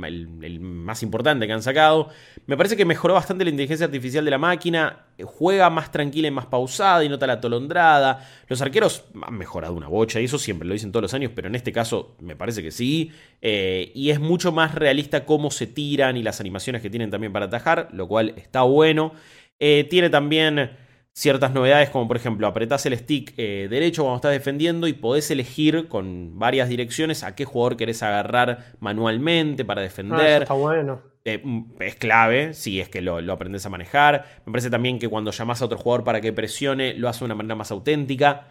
[0.61, 2.11] más importante que han sacado,
[2.45, 6.31] me parece que mejoró bastante la inteligencia artificial de la máquina, juega más tranquila y
[6.31, 8.29] más pausada y nota la tolondrada.
[8.49, 11.49] Los arqueros han mejorado una bocha, y eso siempre lo dicen todos los años, pero
[11.49, 13.13] en este caso me parece que sí.
[13.41, 17.33] Eh, y es mucho más realista cómo se tiran y las animaciones que tienen también
[17.33, 19.15] para atajar, lo cual está bueno.
[19.59, 20.71] Eh, tiene también
[21.13, 25.31] ciertas novedades, como por ejemplo, apretás el stick eh, derecho cuando estás defendiendo y podés
[25.31, 30.41] elegir con varias direcciones a qué jugador querés agarrar manualmente para defender.
[30.41, 31.03] Ah, está bueno.
[31.25, 34.25] Eh, mm, es clave, si es que lo, lo aprendes a manejar.
[34.47, 37.27] Me parece también que cuando llamas a otro jugador para que presione, lo hace de
[37.27, 38.47] una manera más auténtica.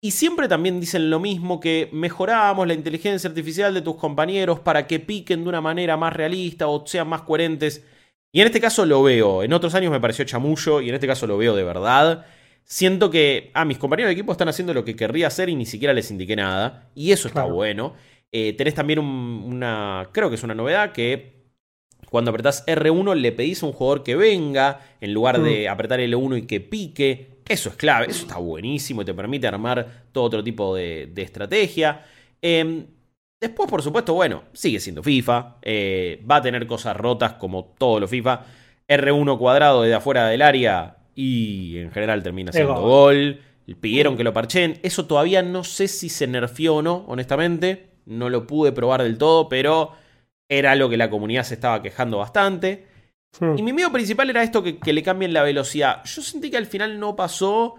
[0.00, 4.86] Y siempre también dicen lo mismo, que mejoramos la inteligencia artificial de tus compañeros para
[4.86, 7.84] que piquen de una manera más realista o sean más coherentes.
[8.32, 9.42] Y en este caso lo veo.
[9.42, 12.26] En otros años me pareció chamullo y en este caso lo veo de verdad.
[12.64, 15.64] Siento que, ah, mis compañeros de equipo están haciendo lo que querría hacer y ni
[15.64, 16.90] siquiera les indiqué nada.
[16.94, 17.94] Y eso está bueno.
[18.30, 21.38] Eh, tenés también una, creo que es una novedad, que
[22.10, 25.72] cuando apretás R1 le pedís a un jugador que venga en lugar de mm.
[25.72, 27.38] apretar L1 y que pique.
[27.48, 32.04] Eso es clave, eso está buenísimo y te permite armar todo otro tipo de, estrategia.
[32.42, 32.84] Eh,
[33.40, 35.56] Después, por supuesto, bueno, sigue siendo FIFA.
[35.62, 38.44] Eh, va a tener cosas rotas como todo lo FIFA.
[38.88, 43.40] R1 cuadrado desde afuera del área y en general termina siendo gol.
[43.80, 44.80] Pidieron que lo parchen.
[44.82, 47.90] Eso todavía no sé si se nerfió o no, honestamente.
[48.06, 49.92] No lo pude probar del todo, pero
[50.48, 52.86] era algo que la comunidad se estaba quejando bastante.
[53.56, 56.02] Y mi miedo principal era esto que, que le cambien la velocidad.
[56.04, 57.74] Yo sentí que al final no pasó,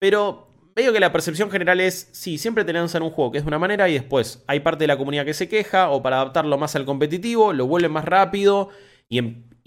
[0.00, 0.47] pero
[0.78, 3.48] Veo que la percepción general es, sí, siempre te lanzan un juego que es de
[3.48, 6.56] una manera y después hay parte de la comunidad que se queja o para adaptarlo
[6.56, 8.68] más al competitivo, lo vuelve más rápido
[9.08, 9.18] y,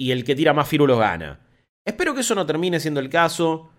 [0.10, 1.42] el que tira más firulos gana.
[1.84, 3.72] Espero que eso no termine siendo el caso.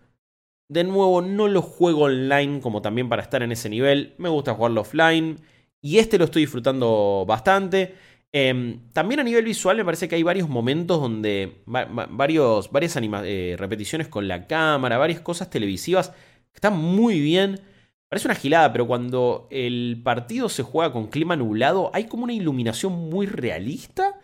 [0.68, 4.14] De nuevo, no lo juego online como también para estar en ese nivel.
[4.18, 5.41] Me gusta jugarlo offline.
[5.80, 7.95] Y este lo estoy disfrutando bastante.
[8.30, 11.62] Em, también a nivel visual me parece que hay varios momentos donde...
[11.64, 16.12] varios, varias eh, repeticiones con la cámara, varias cosas televisivas
[16.55, 17.61] Está muy bien.
[18.09, 22.35] Parece una gilada, pero cuando el partido se juega con clima nublado, hay como una
[22.35, 24.21] iluminación muy realista.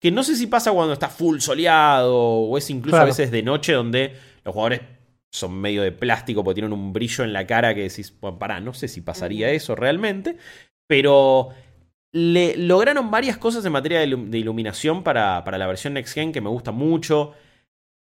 [0.00, 3.42] Que no sé si pasa cuando está full soleado o es incluso a veces de
[3.42, 4.14] noche donde
[4.44, 4.80] los jugadores
[5.30, 8.60] son medio de plástico porque tienen un brillo en la cara que decís, bueno, pará,
[8.60, 10.36] no sé si pasaría eso realmente.
[10.86, 11.50] Pero
[12.12, 16.40] le lograron varias cosas en materia de, iluminación para, para la versión Next Gen que
[16.40, 17.34] me gusta mucho.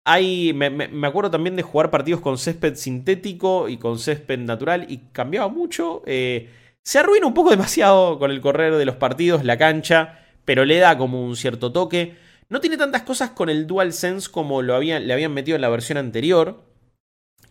[0.06, 4.98] Hay, me, acuerdo también de jugar partidos con césped sintético y con césped natural y
[5.12, 6.02] cambiaba mucho.
[6.06, 6.50] Eh,
[6.82, 10.78] se arruina un poco demasiado con el correr de los partidos, la cancha, pero le
[10.78, 12.16] da como un cierto toque.
[12.50, 15.96] No tiene tantas cosas con el DualSense como lo le habían metido en la versión
[15.96, 16.62] anterior,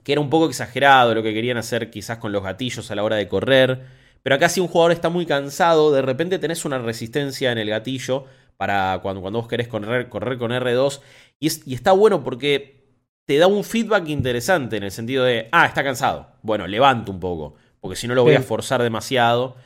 [0.04, 3.04] que era un poco exagerado lo que querían hacer quizás con los gatillos a la
[3.04, 3.82] hora de correr.
[4.22, 7.70] Pero acá si un jugador está muy cansado, de repente tenés una resistencia en el
[7.70, 8.26] gatillo
[8.58, 11.02] para cuando, cuando vos querés correr, correr con R2.
[11.44, 12.86] Y, está bueno porque
[13.26, 16.38] te da un feedback interesante en el sentido de, ah, está cansado.
[16.42, 19.58] Bueno, levanto un poco, porque si no lo voy a forzar demasiado.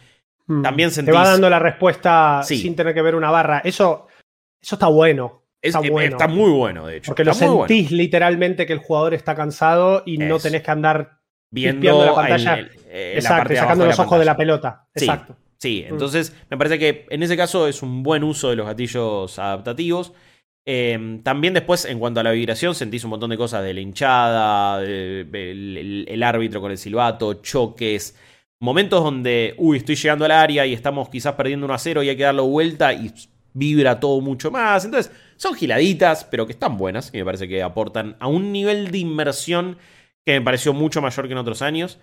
[0.48, 0.64] Mm.
[0.64, 1.14] También sentís...
[1.14, 3.60] Te va dando la respuesta sin tener que ver una barra.
[3.64, 4.08] Eso,
[4.60, 5.44] eso está bueno.
[5.62, 6.16] Está, bueno.
[6.16, 7.12] está muy bueno, de hecho.
[7.12, 11.20] Porque lo sentís literalmente que el jugador está cansado y no tenés que andar
[11.52, 12.68] viendo la pantalla.
[12.90, 14.88] Exacto, sacando los ojos de la pelota.
[14.96, 15.36] Exacto.
[15.60, 15.94] Sí, mm.
[15.94, 20.14] entonces me parece que en ese caso es un buen uso de los gatillos adaptativos.
[20.70, 23.80] Em, también después, en cuanto a la vibración, sentís un montón de cosas de la
[23.80, 28.18] hinchada, el, árbitro con el silbato, choques,
[28.60, 32.10] momentos donde, uy, estoy llegando al área y estamos quizás perdiendo 1 a 0 y
[32.10, 33.14] hay que darlo vuelta y
[33.54, 34.84] vibra todo mucho más.
[34.84, 38.92] Entonces, son giladitas, pero que están buenas y me parece que aportan a un nivel
[38.92, 39.78] de inmersión
[40.26, 41.98] que me pareció mucho mayor que en otros años.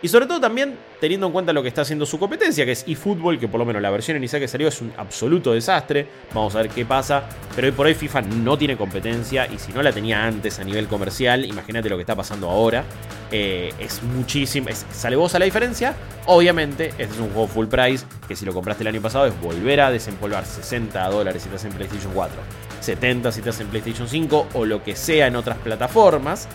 [0.00, 2.84] Y sobre todo también teniendo en cuenta lo que está haciendo su competencia, que es
[2.86, 6.06] eFootball, que por lo menos la versión inicial que salió es un absoluto desastre.
[6.32, 7.24] Vamos a ver qué pasa.
[7.56, 10.64] Pero hoy por hoy FIFA no tiene competencia y si no la tenía antes a
[10.64, 12.84] nivel comercial, imagínate lo que está pasando ahora.
[13.32, 15.96] Eh, es muchísimo, es, sale vos a la diferencia.
[16.26, 19.40] Obviamente, este es un juego full price que si lo compraste el año pasado es
[19.40, 22.36] volver a desempolvar 60 dólares si estás en PlayStation 4,
[22.80, 26.46] 70 si estás en PlayStation 5 o lo que sea en otras plataformas.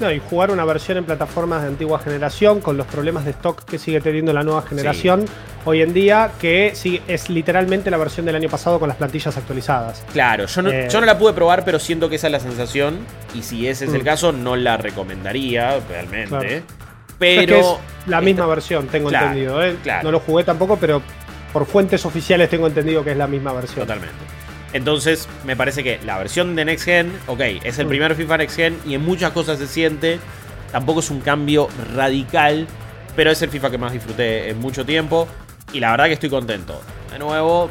[0.00, 3.64] No, y jugar una versión en plataformas de antigua generación con los problemas de stock
[3.64, 5.24] que sigue teniendo la nueva generación
[5.64, 9.36] hoy en día, que sí, es literalmente la versión del año pasado con las plantillas
[9.36, 10.04] actualizadas.
[10.12, 12.40] Claro, yo no, eh, yo no la pude probar, pero siento que esa es la
[12.40, 12.98] sensación.
[13.34, 14.04] Y si ese es el mm.
[14.04, 16.62] caso, no la recomendaría realmente.
[17.18, 17.56] Pero.
[17.56, 17.66] Es,
[18.06, 19.64] la misma versión, tengo entendido.
[19.64, 19.76] ¿eh?
[20.02, 21.02] No lo jugué tampoco, pero
[21.52, 23.86] por fuentes oficiales tengo entendido que es la misma versión.
[23.86, 24.14] Totalmente.
[24.76, 27.88] Entonces, me parece que la versión de Next Gen, ok, es el mm.
[27.88, 30.18] primer FIFA Next Gen y en muchas cosas se siente.
[30.70, 32.66] Tampoco es un cambio radical,
[33.16, 35.26] pero es el FIFA que más disfruté en mucho tiempo.
[35.72, 36.78] Y la verdad que estoy contento.
[37.10, 37.70] De nuevo,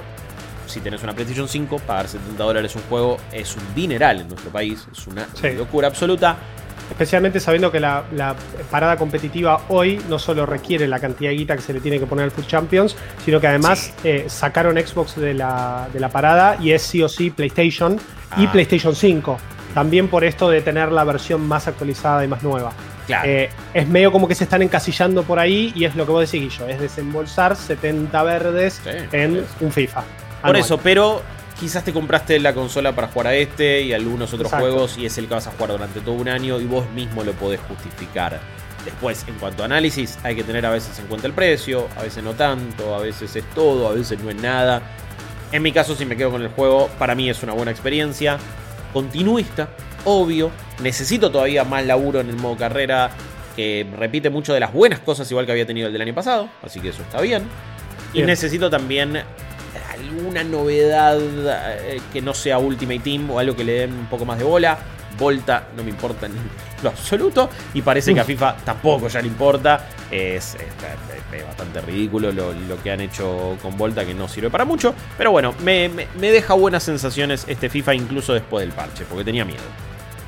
[0.65, 4.49] si tenés una PlayStation 5, pagar 70 dólares un juego es un dineral en nuestro
[4.49, 4.87] país.
[4.91, 6.37] Es una locura absoluta.
[6.89, 8.03] Especialmente sabiendo que la,
[8.69, 12.05] parada competitiva hoy no solo requiere la cantidad de guita que se le tiene que
[12.05, 16.83] poner al Food Champions, sino que además eh, sacaron Xbox de la, parada y es
[16.83, 17.99] sí o sí PlayStation
[18.37, 18.51] y ah.
[18.51, 19.37] PlayStation 5.
[19.73, 22.71] También por esto de tener la versión más actualizada y más nueva.
[23.23, 26.31] Eh, es medio como que se están encasillando por ahí y es lo que vos
[26.31, 28.81] decís, Guillo, es desembolsar 70 verdes
[29.11, 30.03] en un FIFA.
[30.41, 31.21] Por eso, pero
[31.59, 35.17] quizás te compraste la consola para jugar a este y algunos otros juegos y es
[35.17, 38.39] el que vas a jugar durante todo un año y vos mismo lo podés justificar.
[38.83, 42.03] Después, en cuanto a análisis, hay que tener a veces en cuenta el precio, a
[42.03, 44.81] veces no tanto, a veces es todo, a veces no es nada.
[45.51, 48.37] En mi caso, si me quedo con el juego, para mí es una buena experiencia.
[48.93, 49.69] Continuista,
[50.03, 50.51] obvio.
[50.83, 53.09] Necesito todavía más laburo en el modo carrera,
[53.55, 56.49] que repite mucho de las buenas cosas, igual que había tenido el del año pasado,
[56.61, 57.43] así que eso está bien.
[58.13, 59.23] Y necesito también
[60.07, 64.25] alguna novedad eh, que no sea Ultimate Team o algo que le den un poco
[64.25, 64.77] más de bola.
[65.17, 66.33] Volta no me importa en
[66.83, 69.87] lo absoluto y parece que a FIFA tampoco ya le importa.
[70.11, 70.57] Es,
[71.47, 74.93] bastante ridículo lo, que han hecho con Volta que no sirve para mucho.
[75.17, 75.89] Pero bueno, me,
[76.19, 79.63] deja buenas sensaciones este FIFA incluso después del parche porque tenía miedo.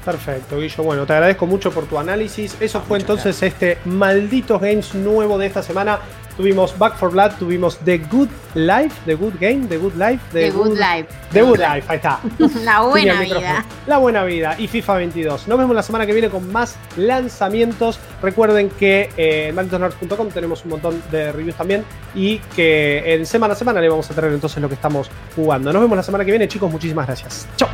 [0.03, 0.83] Perfecto, Guillo.
[0.83, 2.55] Bueno, te agradezco mucho por tu análisis.
[2.61, 5.99] Eso ah, fue entonces este Malditos Games nuevo de esta semana.
[6.37, 10.51] Tuvimos Back for Blood, tuvimos The Good Life, The Good Game, The Good Life, The
[10.51, 11.07] Good Life.
[11.33, 12.19] The Good Life, ahí está.
[12.63, 13.65] La buena vida.
[13.87, 15.47] La buena vida y FIFA 22.
[15.47, 17.99] Nos vemos la semana que viene con más lanzamientos.
[18.21, 21.83] Recuerden que eh, en MalditosNerds.com tenemos un montón de reviews también
[22.15, 25.73] y que en semana a semana le vamos a traer entonces lo que estamos jugando.
[25.73, 26.71] Nos vemos la semana que viene, chicos.
[26.71, 27.47] Muchísimas gracias.
[27.57, 27.69] Chao.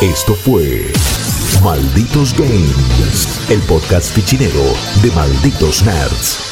[0.00, 0.92] Esto fue
[1.62, 6.51] Malditos Games, el podcast fichinero de Malditos Nerds.